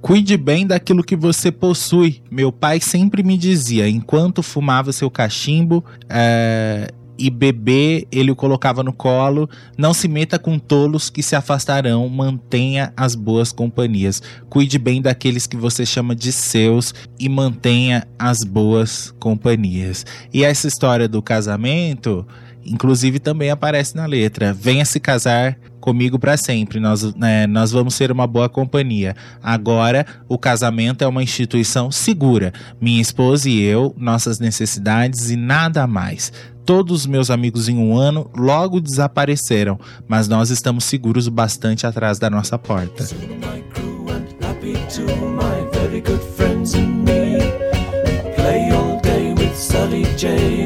[0.00, 2.22] Cuide bem daquilo que você possui.
[2.30, 6.88] Meu pai sempre me dizia, enquanto fumava seu cachimbo é,
[7.18, 9.50] e bebê, ele o colocava no colo.
[9.76, 12.08] Não se meta com tolos que se afastarão.
[12.08, 14.22] Mantenha as boas companhias.
[14.48, 20.06] Cuide bem daqueles que você chama de seus e mantenha as boas companhias.
[20.32, 22.24] E essa história do casamento,
[22.68, 24.52] inclusive, também aparece na letra.
[24.52, 26.78] Venha se casar comigo para sempre.
[26.78, 29.16] Nós, né, nós vamos ser uma boa companhia.
[29.42, 32.52] Agora, o casamento é uma instituição segura.
[32.80, 36.32] Minha esposa e eu, nossas necessidades e nada mais.
[36.64, 41.86] Todos os meus amigos em um ano logo desapareceram, mas nós estamos seguros o bastante
[41.86, 43.06] atrás da nossa porta.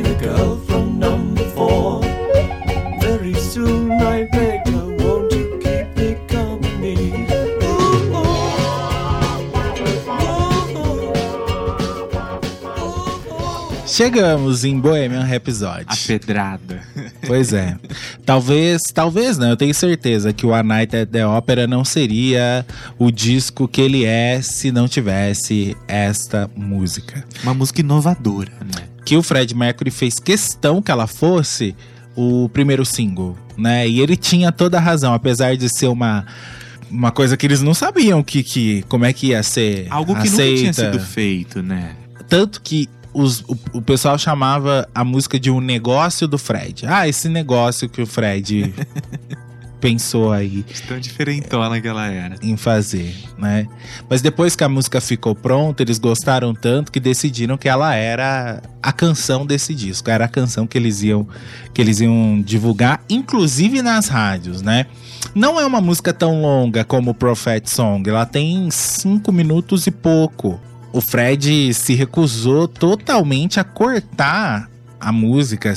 [0.03, 0.72] The girl
[1.69, 2.01] four.
[3.01, 7.27] Very soon I begged her, won't you keep me company?
[7.63, 8.43] Ooh, ooh.
[13.87, 15.85] Chegamos em Bohemian Rhapsody.
[15.87, 16.81] A pedrada.
[17.27, 17.77] Pois é.
[18.25, 22.65] Talvez, talvez não, eu tenho certeza que o A Night at the Opera não seria
[22.99, 27.23] o disco que ele é se não tivesse esta música.
[27.43, 28.92] Uma música inovadora, né?
[29.05, 31.75] Que o Fred Mercury fez questão que ela fosse
[32.17, 33.89] o primeiro single, né?
[33.89, 36.25] E ele tinha toda a razão, apesar de ser uma
[36.91, 40.29] uma coisa que eles não sabiam que, que como é que ia ser Algo que
[40.29, 40.43] aceita.
[40.45, 41.97] nunca tinha sido feito, né?
[42.29, 46.85] Tanto que os- o, o pessoal chamava a música de um negócio do Fred.
[46.87, 48.75] Ah, esse negócio que o Fred
[49.83, 52.37] pensou aí Tão diferentona que ela era.
[52.41, 53.67] em fazer, né?
[54.09, 58.63] Mas depois que a música ficou pronta, eles gostaram tanto que decidiram que ela era
[58.81, 61.27] a canção desse disco, era a canção que eles iam
[61.75, 64.87] que eles iam divulgar, inclusive nas rádios, né?
[65.35, 69.91] Não é uma música tão longa como o Prophet Song, ela tem cinco minutos e
[69.91, 70.61] pouco.
[70.93, 74.71] O Fred se recusou totalmente a cortar
[75.03, 75.75] a música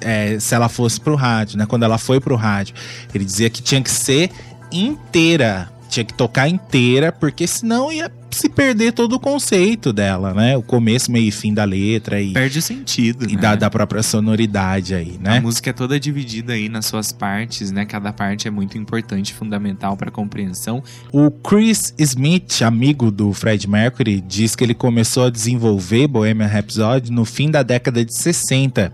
[0.00, 1.66] é, se ela fosse pro rádio, né?
[1.66, 2.74] Quando ela foi pro rádio.
[3.14, 4.30] Ele dizia que tinha que ser
[4.70, 5.70] inteira.
[5.88, 10.56] Tinha que tocar inteira, porque senão ia se perder todo o conceito dela, né?
[10.56, 13.40] O começo, meio e fim da letra e, Perde o sentido, e né?
[13.40, 15.40] da, da própria sonoridade aí, A né?
[15.40, 17.86] música é toda dividida aí nas suas partes, né?
[17.86, 20.82] Cada parte é muito importante, fundamental para compreensão.
[21.10, 27.10] O Chris Smith, amigo do Fred Mercury, diz que ele começou a desenvolver Bohemian Rhapsody
[27.10, 28.92] no fim da década de 60.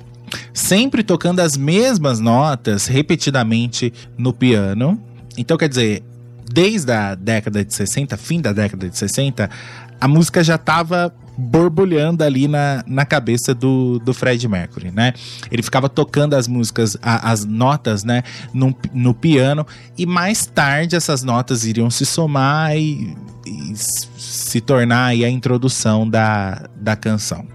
[0.55, 5.03] Sempre tocando as mesmas notas repetidamente no piano.
[5.36, 6.03] Então, quer dizer,
[6.53, 9.48] desde a década de 60, fim da década de 60,
[10.00, 15.14] a música já estava borbulhando ali na, na cabeça do, do Fred Mercury, né?
[15.50, 18.22] Ele ficava tocando as músicas, a- as notas, né,
[18.53, 25.07] no, no piano, e mais tarde essas notas iriam se somar e, e se tornar
[25.07, 27.46] a introdução da, da canção.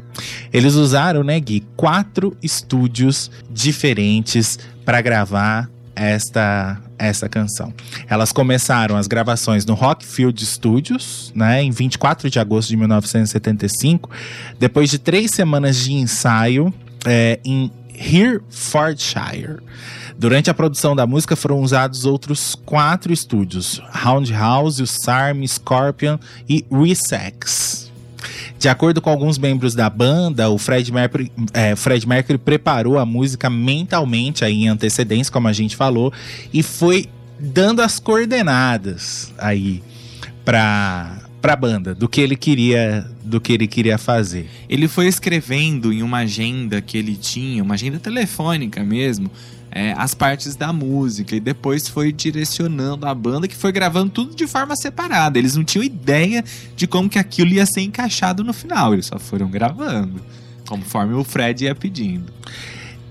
[0.52, 7.72] Eles usaram, né, Gui, quatro estúdios diferentes para gravar esta essa canção.
[8.08, 14.10] Elas começaram as gravações no Rockfield Studios, né, em 24 de agosto de 1975,
[14.58, 16.74] depois de três semanas de ensaio
[17.06, 19.60] é, em Herefordshire.
[20.18, 26.18] Durante a produção da música foram usados outros quatro estúdios: Roundhouse, o Sarm, Scorpion
[26.50, 27.87] e Resex.
[28.58, 33.06] De acordo com alguns membros da banda, o Fred Mercury, é, Fred Mercury preparou a
[33.06, 36.12] música mentalmente aí em antecedência, como a gente falou,
[36.54, 37.08] e foi
[37.40, 39.84] dando as coordenadas aí
[40.44, 44.50] pra, pra banda do que ele queria do que ele queria fazer.
[44.70, 49.30] Ele foi escrevendo em uma agenda que ele tinha, uma agenda telefônica mesmo,
[49.72, 54.36] é, as partes da música e depois foi direcionando a banda que foi gravando tudo
[54.36, 55.38] de forma separada.
[55.38, 56.44] Eles não tinham ideia
[56.76, 60.22] de como que aquilo ia ser encaixado no final, eles só foram gravando,
[60.68, 62.32] conforme o Fred ia pedindo.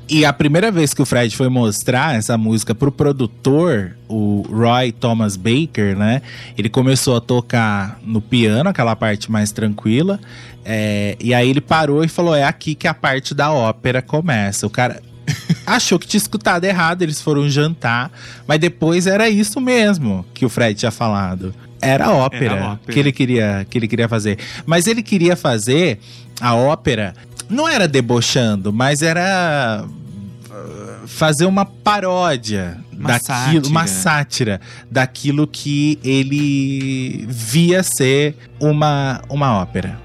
[0.08, 4.92] E a primeira vez que o Fred foi mostrar essa música pro produtor, o Roy
[4.92, 6.22] Thomas Baker, né?
[6.56, 10.20] Ele começou a tocar no piano, aquela parte mais tranquila.
[10.64, 14.64] é, e aí ele parou e falou: é aqui que a parte da ópera começa.
[14.66, 15.02] O cara.
[15.66, 18.10] Achou que tinha escutado errado, eles foram jantar,
[18.46, 21.54] mas depois era isso mesmo que o Fred tinha falado.
[21.80, 22.92] Era a ópera, Era a ópera.
[22.92, 24.38] que ele queria que ele queria fazer.
[24.64, 25.98] Mas ele queria fazer
[26.40, 27.14] a ópera
[27.48, 34.58] não era debochando, mas era uh, fazer uma paródia Uma daquilo, uma sátira.
[34.58, 34.60] sátira
[34.90, 39.98] daquilo que ele via ser uma, uma ópera.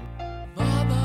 [0.56, 1.02] Mama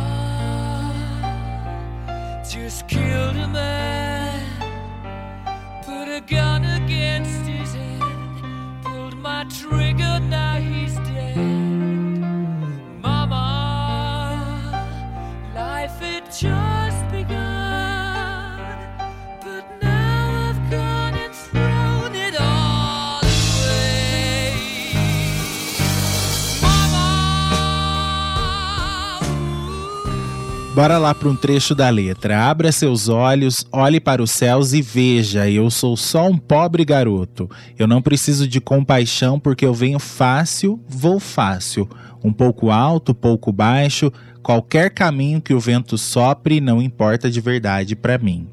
[30.77, 32.39] Bora lá para um trecho da letra.
[32.47, 37.49] Abra seus olhos, olhe para os céus e veja, eu sou só um pobre garoto.
[37.79, 41.89] Eu não preciso de compaixão porque eu venho fácil, vou fácil.
[42.23, 44.13] Um pouco alto, pouco baixo,
[44.43, 48.47] qualquer caminho que o vento sopre não importa de verdade para mim.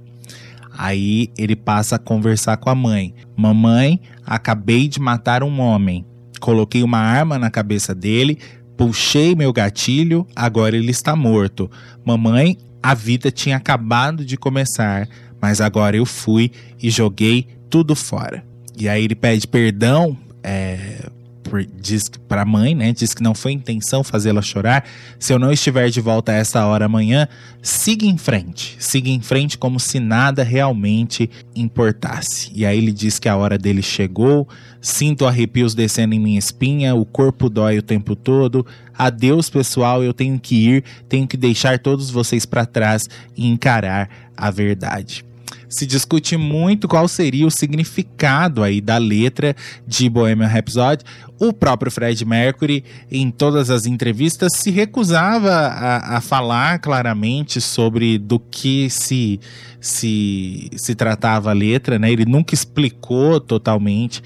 [0.79, 3.15] Aí ele passa a conversar com a mãe.
[3.37, 6.07] Mamãe, acabei de matar um homem.
[6.41, 8.39] Coloquei uma arma na cabeça dele,
[8.77, 11.71] puxei meu gatilho, agora ele está morto.
[12.05, 15.09] Mamãe, a vida tinha acabado de começar,
[15.41, 16.51] mas agora eu fui
[16.83, 18.45] e joguei tudo fora.
[18.77, 21.09] E aí ele pede perdão, é,
[21.55, 22.93] por- diz que- pra mãe, né?
[22.93, 24.85] Diz que não foi intenção fazê-la chorar.
[25.21, 27.29] Se eu não estiver de volta a essa hora amanhã,
[27.63, 28.75] siga em frente.
[28.81, 32.51] Siga em frente como se nada realmente importasse.
[32.53, 34.49] E aí ele diz que a hora dele chegou.
[34.81, 38.67] Sinto arrepios descendo em minha espinha, o corpo dói o tempo todo.
[38.99, 44.11] Adeus, pessoal, eu tenho que ir, tenho que deixar todos vocês pra trás e encarar
[44.37, 45.25] a verdade
[45.75, 49.55] se discute muito qual seria o significado aí da letra
[49.87, 51.05] de Bohemian Rhapsody.
[51.39, 58.19] O próprio Fred Mercury, em todas as entrevistas, se recusava a, a falar claramente sobre
[58.19, 59.41] do que se,
[59.81, 62.13] se, se tratava a letra, né?
[62.13, 64.23] Ele nunca explicou totalmente.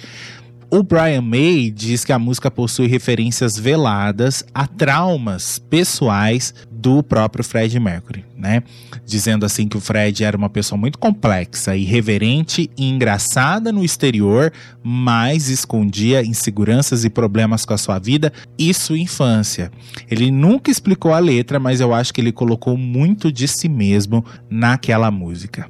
[0.70, 7.44] O Brian May diz que a música possui referências veladas a traumas pessoais do próprio
[7.44, 8.62] Fred Mercury, né?
[9.04, 14.52] Dizendo assim que o Fred era uma pessoa muito complexa, irreverente e engraçada no exterior,
[14.82, 19.72] mas escondia inseguranças e problemas com a sua vida e sua infância.
[20.08, 24.24] Ele nunca explicou a letra, mas eu acho que ele colocou muito de si mesmo
[24.48, 25.68] naquela música.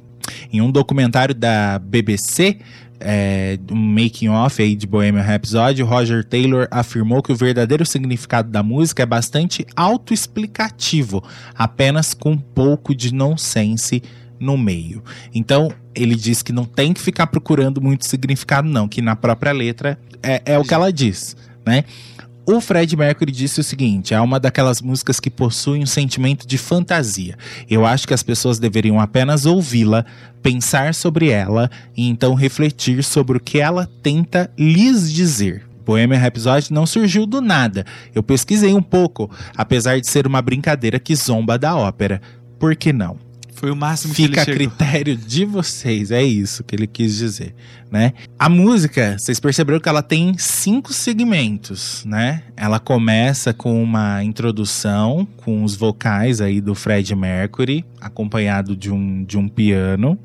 [0.53, 2.59] Em um documentário da BBC,
[2.99, 8.49] é, um making off aí de Bohemian Rhapsody, Roger Taylor afirmou que o verdadeiro significado
[8.49, 11.23] da música é bastante autoexplicativo,
[11.55, 14.03] apenas com um pouco de nonsense
[14.39, 15.03] no meio.
[15.33, 19.51] Então, ele diz que não tem que ficar procurando muito significado, não, que na própria
[19.51, 21.35] letra é, é o que ela diz,
[21.65, 21.83] né?
[22.51, 26.57] O Fred Mercury disse o seguinte: é uma daquelas músicas que possuem um sentimento de
[26.57, 27.37] fantasia.
[27.69, 30.03] Eu acho que as pessoas deveriam apenas ouvi-la,
[30.41, 35.63] pensar sobre ela e então refletir sobre o que ela tenta lhes dizer.
[35.85, 37.85] Bohemian Rhapsody não surgiu do nada.
[38.15, 42.19] Eu pesquisei um pouco, apesar de ser uma brincadeira que zomba da ópera.
[42.57, 43.28] Por que não?
[43.59, 44.73] Foi o máximo que Fica a ele chegou.
[44.77, 47.53] critério de vocês, é isso que ele quis dizer,
[47.91, 48.13] né?
[48.39, 52.43] A música, vocês perceberam que ela tem cinco segmentos, né?
[52.55, 59.25] Ela começa com uma introdução com os vocais aí do Fred Mercury, acompanhado de um,
[59.25, 60.17] de um piano.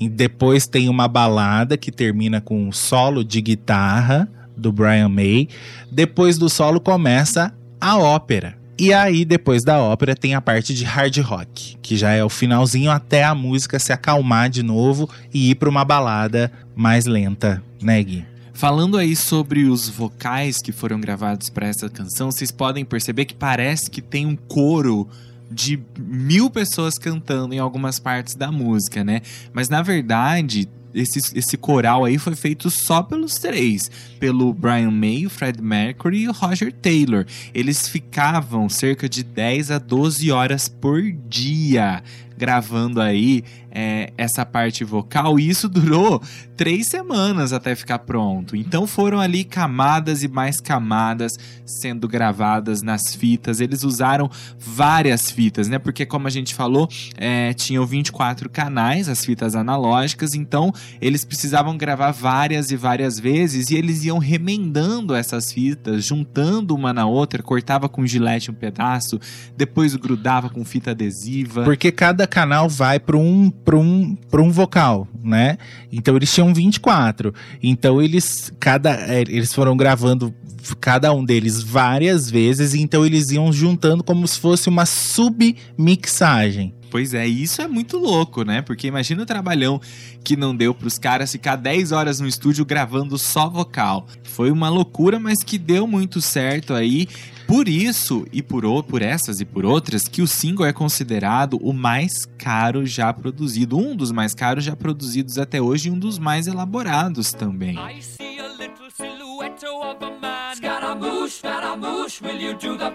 [0.00, 4.26] E depois tem uma balada que termina com um solo de guitarra
[4.56, 5.48] do Brian May.
[5.92, 8.59] Depois do solo começa a ópera.
[8.80, 12.30] E aí, depois da ópera, tem a parte de hard rock, que já é o
[12.30, 17.62] finalzinho até a música se acalmar de novo e ir para uma balada mais lenta,
[17.82, 18.24] né, Gui?
[18.54, 23.34] Falando aí sobre os vocais que foram gravados para essa canção, vocês podem perceber que
[23.34, 25.06] parece que tem um coro
[25.50, 29.20] de mil pessoas cantando em algumas partes da música, né?
[29.52, 35.26] Mas na verdade, esse, esse coral aí foi feito só pelos três: pelo Brian May,
[35.26, 37.26] o Fred Mercury e o Roger Taylor.
[37.54, 42.02] Eles ficavam cerca de 10 a 12 horas por dia
[42.40, 46.22] gravando aí é, essa parte vocal e isso durou
[46.56, 48.54] três semanas até ficar pronto.
[48.54, 51.32] Então foram ali camadas e mais camadas
[51.64, 53.60] sendo gravadas nas fitas.
[53.60, 55.78] Eles usaram várias fitas, né?
[55.78, 61.76] Porque como a gente falou, é, tinham 24 canais, as fitas analógicas, então eles precisavam
[61.76, 67.42] gravar várias e várias vezes e eles iam remendando essas fitas, juntando uma na outra,
[67.42, 69.18] cortava com gilete um pedaço,
[69.56, 71.64] depois grudava com fita adesiva.
[71.64, 75.58] Porque cada canal vai para um, pra um, um vocal, né?
[75.92, 77.34] Então eles tinham 24.
[77.62, 80.34] Então eles, cada, é, eles foram gravando
[80.80, 86.74] cada um deles várias vezes, então eles iam juntando como se fosse uma submixagem.
[86.90, 88.62] Pois é, isso é muito louco, né?
[88.62, 89.80] Porque imagina o trabalhão
[90.24, 94.06] que não deu pros caras ficar 10 horas no estúdio gravando só vocal.
[94.24, 97.08] Foi uma loucura, mas que deu muito certo aí.
[97.46, 101.72] Por isso, e por, por essas e por outras, que o single é considerado o
[101.72, 103.76] mais caro já produzido.
[103.76, 107.76] Um dos mais caros já produzidos até hoje e um dos mais elaborados também.
[107.76, 110.54] I see a little silhouette of a man.
[110.54, 112.90] Scaramouche, Scaramouche, will you do the?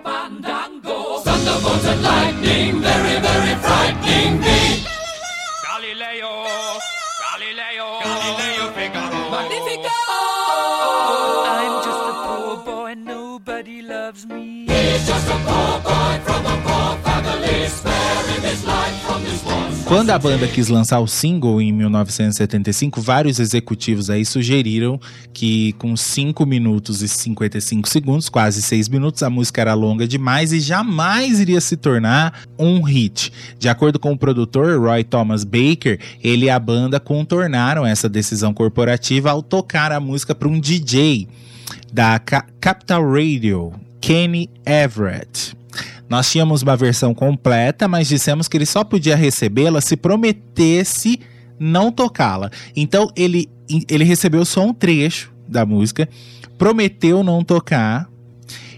[1.55, 4.83] Thunderbolts and lightning, very, very frightening me.
[5.63, 6.43] Galileo,
[7.23, 9.29] Galileo, Galileo Figaro.
[9.31, 9.89] Magnifico!
[11.47, 14.54] I'm just a poor boy, nobody loves me.
[19.87, 24.99] Quando a banda quis lançar o single em 1975, vários executivos aí sugeriram
[25.31, 30.51] que com 5 minutos e 55 segundos, quase 6 minutos, a música era longa demais
[30.51, 33.31] e jamais iria se tornar um hit.
[33.59, 38.53] De acordo com o produtor Roy Thomas Baker, ele e a banda contornaram essa decisão
[38.55, 41.27] corporativa ao tocar a música para um DJ
[41.93, 43.71] da Ca- Capital Radio,
[44.05, 45.57] Kenny Everett.
[46.07, 51.19] Nós tínhamos uma versão completa, mas dissemos que ele só podia recebê-la se prometesse
[51.59, 52.51] não tocá-la.
[52.75, 53.49] Então ele,
[53.89, 56.07] ele recebeu só um trecho da música,
[56.55, 58.07] prometeu não tocar,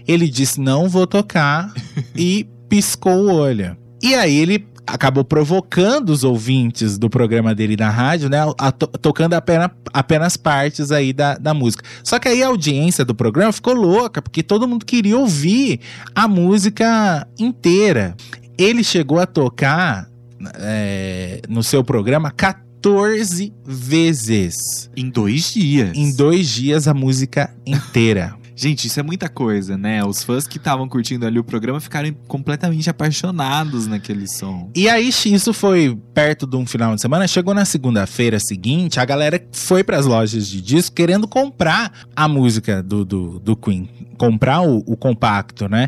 [0.06, 1.74] ele disse não vou tocar
[2.16, 3.76] e piscou o olho.
[4.02, 8.38] E aí ele acabou provocando os ouvintes do programa dele na rádio, né?
[8.58, 11.84] a- to- tocando apenas, apenas partes aí da, da música.
[12.02, 15.80] Só que aí a audiência do programa ficou louca, porque todo mundo queria ouvir
[16.14, 18.16] a música inteira.
[18.56, 20.08] Ele chegou a tocar
[20.54, 24.90] é, no seu programa 14 vezes.
[24.96, 25.90] Em dois dias.
[25.96, 28.34] Em dois dias a música inteira.
[28.60, 30.04] Gente, isso é muita coisa, né?
[30.04, 34.72] Os fãs que estavam curtindo ali o programa ficaram completamente apaixonados naquele som.
[34.74, 37.28] E aí, isso foi perto de um final de semana.
[37.28, 42.82] Chegou na segunda-feira seguinte, a galera foi pras lojas de disco querendo comprar a música
[42.82, 43.88] do, do, do Queen.
[44.18, 45.86] Comprar o, o compacto, né?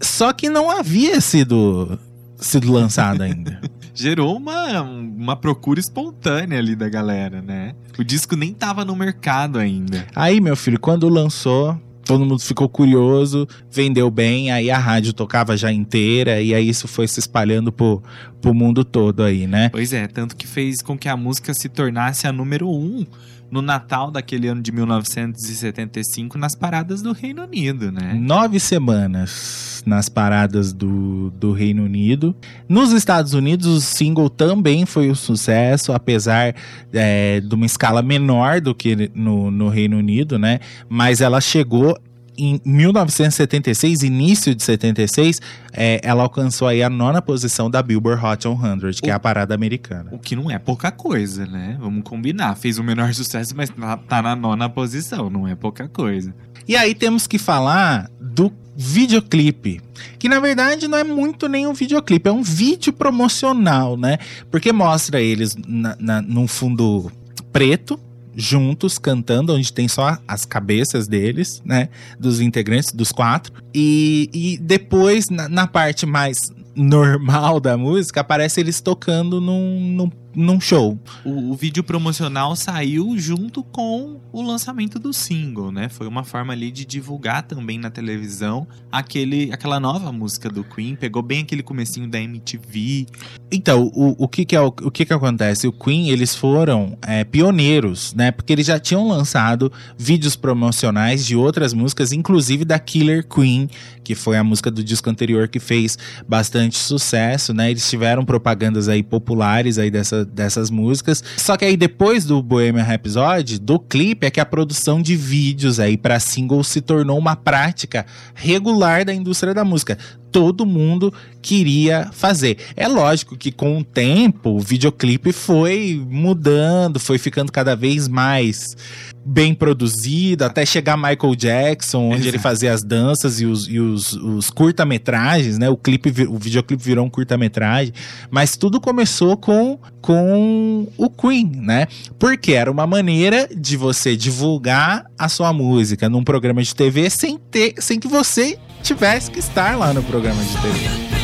[0.00, 1.98] Só que não havia sido,
[2.36, 3.60] sido lançado ainda.
[3.92, 7.74] Gerou uma, uma procura espontânea ali da galera, né?
[7.98, 10.06] O disco nem tava no mercado ainda.
[10.14, 11.76] aí, meu filho, quando lançou.
[12.04, 16.86] Todo mundo ficou curioso, vendeu bem, aí a rádio tocava já inteira, e aí isso
[16.86, 18.02] foi se espalhando pro,
[18.40, 19.70] pro mundo todo aí, né?
[19.70, 23.06] Pois é, tanto que fez com que a música se tornasse a número um
[23.50, 28.14] no Natal daquele ano de 1975 nas paradas do Reino Unido, né?
[28.14, 32.34] Nove semanas nas paradas do, do Reino Unido.
[32.68, 36.54] Nos Estados Unidos, o single também foi um sucesso, apesar
[36.92, 40.60] é, de uma escala menor do que no, no Reino Unido, né?
[40.88, 41.98] Mas ela chegou
[42.36, 45.40] em 1976, início de 76,
[45.72, 49.54] é, ela alcançou aí a nona posição da Billboard Hot 100, que é a parada
[49.54, 50.10] americana.
[50.12, 51.76] O que não é pouca coisa, né?
[51.80, 52.54] Vamos combinar.
[52.56, 56.34] Fez o menor sucesso, mas tá- tá na nona posição, não é pouca coisa.
[56.66, 59.80] E aí temos que falar do videoclipe,
[60.18, 64.18] que na verdade não é muito nem um videoclipe, é um vídeo promocional, né?
[64.50, 67.12] Porque mostra eles na, na, num fundo
[67.52, 68.00] preto,
[68.36, 71.88] juntos, cantando, onde tem só as cabeças deles, né?
[72.18, 73.52] Dos integrantes, dos quatro.
[73.74, 76.36] E, e depois, na, na parte mais
[76.74, 80.98] normal da música, aparece eles tocando num, num, num show.
[81.24, 85.88] O, o vídeo promocional saiu junto com o lançamento do single, né?
[85.88, 90.96] Foi uma forma ali de divulgar também na televisão aquele, aquela nova música do Queen.
[90.96, 93.06] Pegou bem aquele comecinho da MTV.
[93.50, 95.66] Então, o, o, que, que, é, o, o que, que acontece?
[95.68, 98.32] O Queen, eles foram é, pioneiros, né?
[98.32, 103.68] Porque eles já tinham lançado vídeos promocionais de outras músicas, inclusive da Killer Queen,
[104.02, 105.96] que foi a música do disco anterior que fez
[106.26, 107.70] bastante sucesso, né?
[107.70, 111.22] Eles tiveram propagandas aí populares aí dessa, dessas músicas.
[111.36, 115.80] Só que aí depois do Bohemian Rhapsody, do clipe, é que a produção de vídeos
[115.80, 119.98] aí para singles se tornou uma prática regular da indústria da música
[120.34, 122.58] todo mundo queria fazer.
[122.74, 128.76] É lógico que com o tempo o videoclipe foi mudando, foi ficando cada vez mais
[129.24, 132.28] bem produzido, até chegar Michael Jackson, onde Exato.
[132.28, 135.70] ele fazia as danças e os, e os, os curta-metragens, né?
[135.70, 137.94] O clipe, o videoclipe virou um curta-metragem,
[138.28, 141.86] mas tudo começou com, com o Queen, né?
[142.18, 147.38] Porque era uma maneira de você divulgar a sua música num programa de TV sem
[147.38, 151.14] ter, sem que você tivesse que estar lá no programa de TV.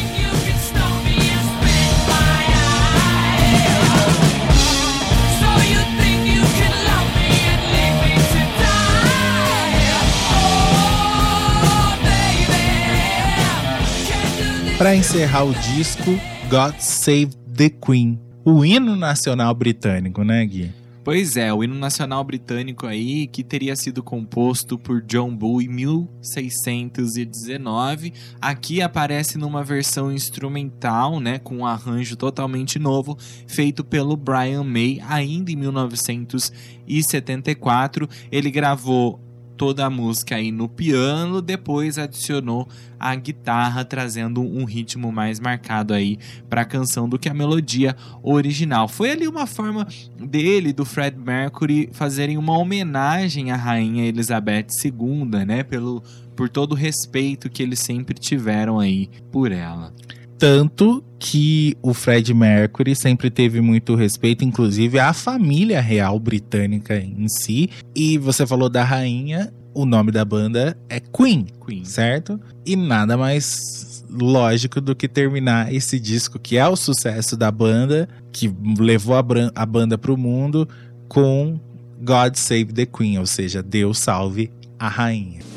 [14.78, 16.19] Para encerrar o disco,
[16.49, 20.80] God Save the Queen, o hino nacional britânico, né, Gui?
[21.03, 25.69] Pois é, o hino nacional britânico aí, que teria sido composto por John Bull em
[25.69, 33.17] 1619, aqui aparece numa versão instrumental, né, com um arranjo totalmente novo,
[33.47, 38.07] feito pelo Brian May, ainda em 1974.
[38.31, 39.19] Ele gravou
[39.61, 42.66] toda a música aí no piano, depois adicionou
[42.99, 46.19] a guitarra, trazendo um ritmo mais marcado aí
[46.49, 48.89] para a canção do que a melodia original.
[48.89, 49.87] Foi ali uma forma
[50.19, 56.03] dele, do Fred Mercury, fazerem uma homenagem à rainha Elizabeth II, né, pelo
[56.35, 59.93] por todo o respeito que eles sempre tiveram aí por ela.
[60.41, 67.29] Tanto que o Fred Mercury sempre teve muito respeito, inclusive à família real britânica em
[67.29, 67.69] si.
[67.95, 71.85] E você falou da rainha, o nome da banda é Queen, Queen.
[71.85, 72.41] certo?
[72.65, 78.09] E nada mais lógico do que terminar esse disco, que é o sucesso da banda,
[78.33, 80.67] que levou a, a banda pro mundo,
[81.07, 81.61] com
[82.01, 85.50] God Save the Queen, ou seja, Deus salve a rainha.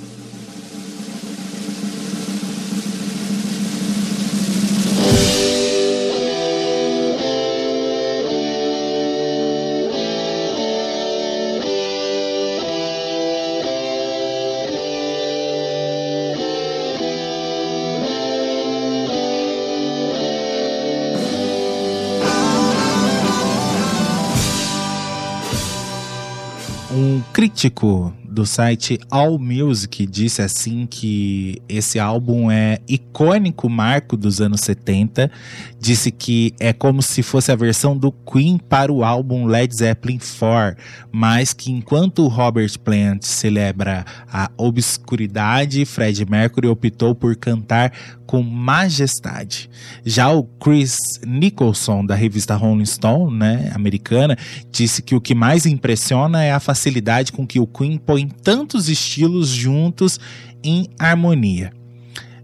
[27.64, 34.62] Crítico do site All Music disse assim que esse álbum é icônico marco dos anos
[34.62, 35.32] 70.
[35.80, 40.18] Disse que é como se fosse a versão do Queen para o álbum Led Zeppelin
[40.18, 40.76] 4,
[41.12, 47.92] mas que enquanto Robert Plant celebra a obscuridade, Fred Mercury optou por cantar
[48.26, 49.70] com majestade.
[50.04, 54.36] Já o Chris Nicholson da revista Rolling Stone, né, americana,
[54.72, 58.90] disse que o que mais impressiona é a facilidade com que o Queen põe tantos
[58.90, 60.20] estilos juntos
[60.64, 61.72] em harmonia.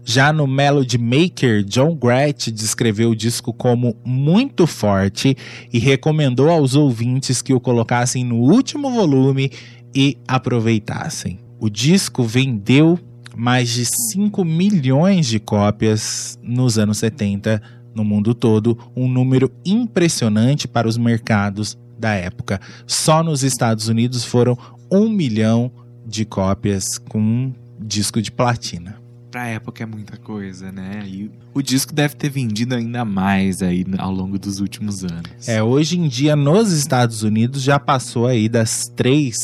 [0.04, 5.36] Já no Melody Maker, John Gretsch descreveu o disco como muito forte
[5.72, 9.52] e recomendou aos ouvintes que o colocassem no último volume
[9.94, 11.38] e aproveitassem.
[11.60, 12.98] O disco vendeu
[13.36, 17.62] mais de 5 milhões de cópias nos anos 70
[17.94, 22.60] no mundo todo, um número impressionante para os mercados da época.
[22.86, 24.56] Só nos Estados Unidos foram
[24.90, 25.70] um milhão
[26.06, 29.00] de cópias com um disco de platina.
[29.30, 31.04] Pra época é muita coisa, né?
[31.06, 35.48] E o disco deve ter vendido ainda mais aí ao longo dos últimos anos.
[35.48, 39.36] É, hoje em dia nos Estados Unidos já passou aí das 3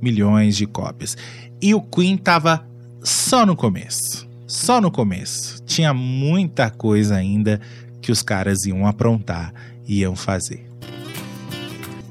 [0.00, 1.16] milhões de cópias.
[1.60, 2.66] E o Queen tava
[3.02, 4.26] só no começo.
[4.46, 5.62] Só no começo.
[5.64, 7.60] Tinha muita coisa ainda
[8.00, 9.52] que os caras iam aprontar,
[9.86, 10.66] iam fazer.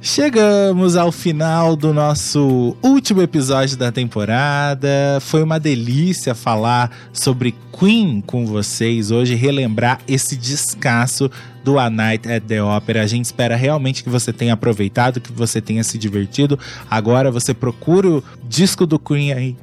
[0.05, 5.17] Chegamos ao final do nosso último episódio da temporada.
[5.21, 11.31] Foi uma delícia falar sobre Queen com vocês hoje, relembrar esse descasso
[11.63, 13.01] do A Night at the Opera.
[13.01, 16.59] A gente espera realmente que você tenha aproveitado, que você tenha se divertido.
[16.91, 19.55] Agora você procura o disco do Queen aí.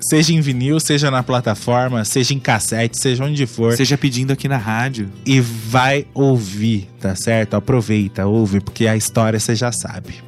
[0.00, 4.46] Seja em vinil, seja na plataforma, seja em cassete, seja onde for Seja pedindo aqui
[4.48, 5.08] na rádio.
[5.24, 7.54] e vai ouvir, tá certo?
[7.54, 10.22] Aproveita, ouve, porque a história você já sabe.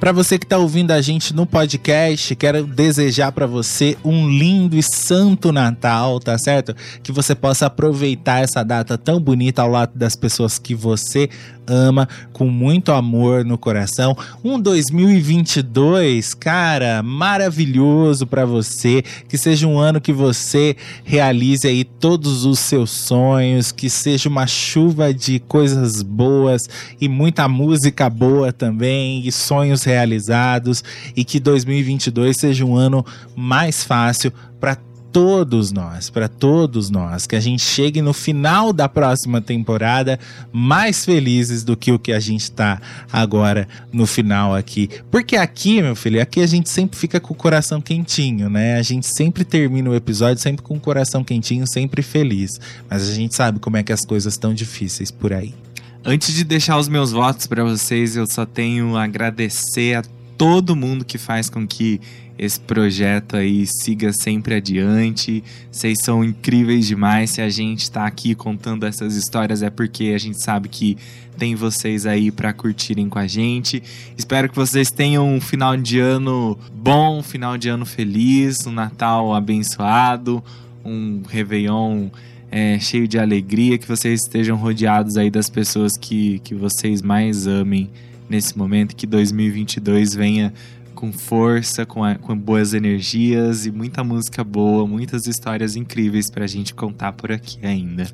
[0.00, 4.74] Para você que tá ouvindo a gente no podcast, quero desejar para você um lindo
[4.74, 6.74] e santo Natal, tá certo?
[7.02, 11.28] Que você possa aproveitar essa data tão bonita ao lado das pessoas que você
[11.70, 14.16] ama, com muito amor no coração.
[14.42, 22.44] Um 2022, cara, maravilhoso para você, que seja um ano que você realize aí todos
[22.44, 26.68] os seus sonhos, que seja uma chuva de coisas boas
[27.00, 30.82] e muita música boa também e sonhos realizados
[31.16, 33.04] e que 2022 seja um ano
[33.36, 34.76] mais fácil para
[35.12, 40.18] todos nós, para todos nós, que a gente chegue no final da próxima temporada
[40.52, 42.80] mais felizes do que o que a gente tá
[43.12, 44.88] agora no final aqui.
[45.10, 48.76] Porque aqui, meu filho, aqui a gente sempre fica com o coração quentinho, né?
[48.76, 52.60] A gente sempre termina o episódio sempre com o coração quentinho, sempre feliz.
[52.88, 55.54] Mas a gente sabe como é que as coisas estão difíceis por aí.
[56.02, 60.02] Antes de deixar os meus votos pra vocês, eu só tenho a agradecer a
[60.38, 62.00] todo mundo que faz com que
[62.38, 65.44] esse projeto aí siga sempre adiante.
[65.70, 67.32] Vocês são incríveis demais.
[67.32, 70.96] Se a gente tá aqui contando essas histórias é porque a gente sabe que
[71.36, 73.82] tem vocês aí pra curtirem com a gente.
[74.16, 78.72] Espero que vocês tenham um final de ano bom, um final de ano feliz, um
[78.72, 80.42] Natal abençoado,
[80.82, 82.08] um Réveillon
[82.50, 87.46] é, cheio de alegria, que vocês estejam rodeados aí das pessoas que, que vocês mais
[87.46, 87.88] amem
[88.28, 90.52] nesse momento, que 2022 venha
[90.94, 96.46] com força, com, a- com boas energias e muita música boa, muitas histórias incríveis pra
[96.46, 98.06] gente contar por aqui ainda.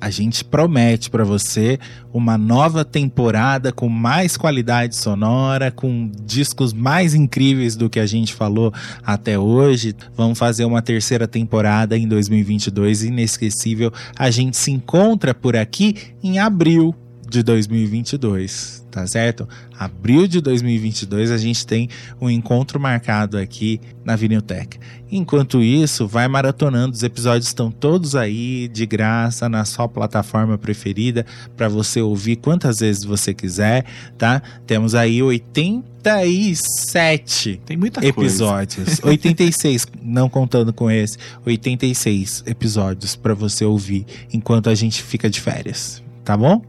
[0.00, 1.78] A gente promete para você
[2.12, 8.32] uma nova temporada com mais qualidade sonora, com discos mais incríveis do que a gente
[8.32, 8.72] falou
[9.04, 9.94] até hoje.
[10.16, 13.92] Vamos fazer uma terceira temporada em 2022 inesquecível.
[14.18, 16.94] A gente se encontra por aqui em abril
[17.30, 19.48] de 2022, tá certo?
[19.78, 21.88] Abril de 2022 a gente tem
[22.20, 24.78] um encontro marcado aqui na Viniltech.
[25.12, 31.24] Enquanto isso, vai maratonando, os episódios estão todos aí de graça na sua plataforma preferida
[31.56, 33.84] para você ouvir quantas vezes você quiser,
[34.18, 34.42] tá?
[34.66, 38.20] Temos aí 87 Tem muita coisa.
[38.20, 39.00] episódios.
[39.04, 41.16] 86, não contando com esse,
[41.46, 46.60] 86 episódios para você ouvir enquanto a gente fica de férias, tá bom?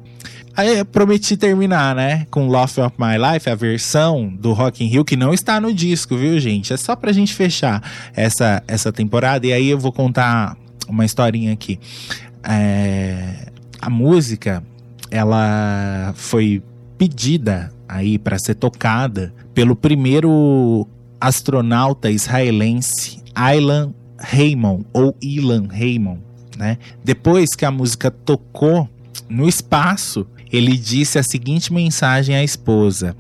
[0.56, 5.06] Aí prometi terminar, né, com Love of My Life, a versão do Rock in Rio
[5.06, 6.74] que não está no disco, viu, gente?
[6.74, 7.82] É só pra gente fechar
[8.14, 10.58] essa essa temporada e aí eu vou contar
[10.88, 11.80] uma historinha aqui.
[12.44, 13.48] É,
[13.80, 14.64] a música,
[15.10, 16.62] ela foi
[16.98, 20.88] pedida aí para ser tocada pelo primeiro
[21.20, 26.22] astronauta israelense, Ilan Raymond ou Ilan Raymond,
[26.58, 26.78] né?
[27.04, 28.90] Depois que a música tocou
[29.30, 33.16] no espaço, ele disse a seguinte mensagem à esposa: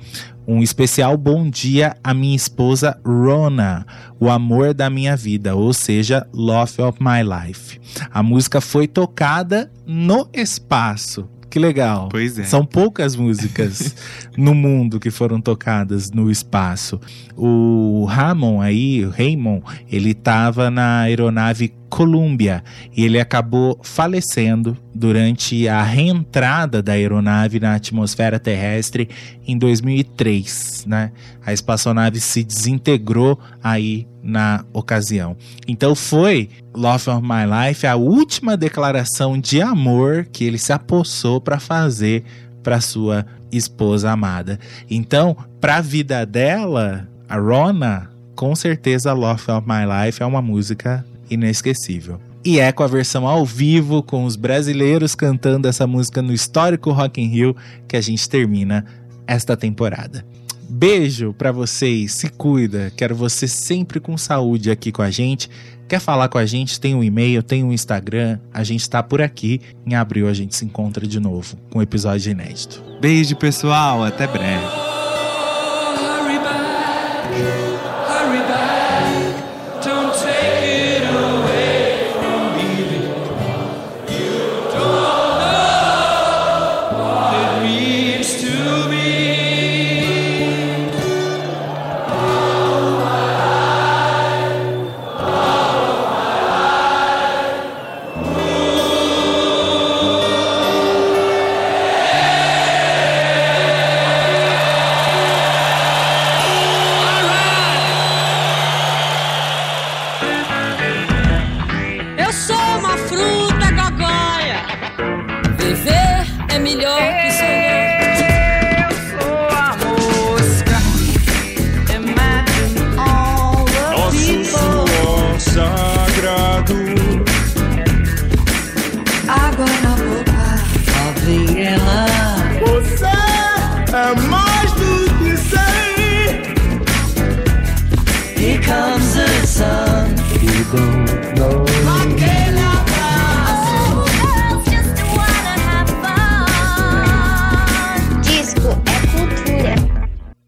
[0.47, 3.85] um especial bom dia à minha esposa Rona,
[4.19, 7.79] o amor da minha vida, ou seja, Love of My Life.
[8.11, 11.29] A música foi tocada no espaço.
[11.51, 12.07] Que legal.
[12.09, 12.45] Pois é.
[12.45, 13.93] São poucas músicas
[14.37, 16.97] no mundo que foram tocadas no espaço.
[17.35, 19.61] O Ramon aí, o Raymond,
[19.91, 22.63] ele estava na aeronave Columbia
[22.95, 29.09] e ele acabou falecendo durante a reentrada da aeronave na atmosfera terrestre
[29.45, 31.11] em 2003, né?
[31.45, 35.35] A espaçonave se desintegrou aí na ocasião.
[35.67, 41.41] Então foi Love of My Life a última declaração de amor que ele se apossou
[41.41, 42.23] para fazer
[42.61, 44.59] para sua esposa amada.
[44.89, 50.41] Então, para a vida dela, a Rona, com certeza Love of My Life é uma
[50.41, 52.19] música inesquecível.
[52.43, 56.91] E é com a versão ao vivo, com os brasileiros cantando essa música no histórico
[56.91, 57.55] Rock in Rio,
[57.87, 58.85] que a gente termina
[59.27, 60.25] esta temporada.
[60.73, 62.91] Beijo pra vocês, se cuida.
[62.95, 65.49] Quero você sempre com saúde aqui com a gente.
[65.85, 66.79] Quer falar com a gente?
[66.79, 68.39] Tem um e-mail, tem um Instagram.
[68.53, 69.59] A gente tá por aqui.
[69.85, 72.81] Em abril a gente se encontra de novo com um episódio inédito.
[73.01, 74.01] Beijo, pessoal.
[74.01, 74.90] Até breve.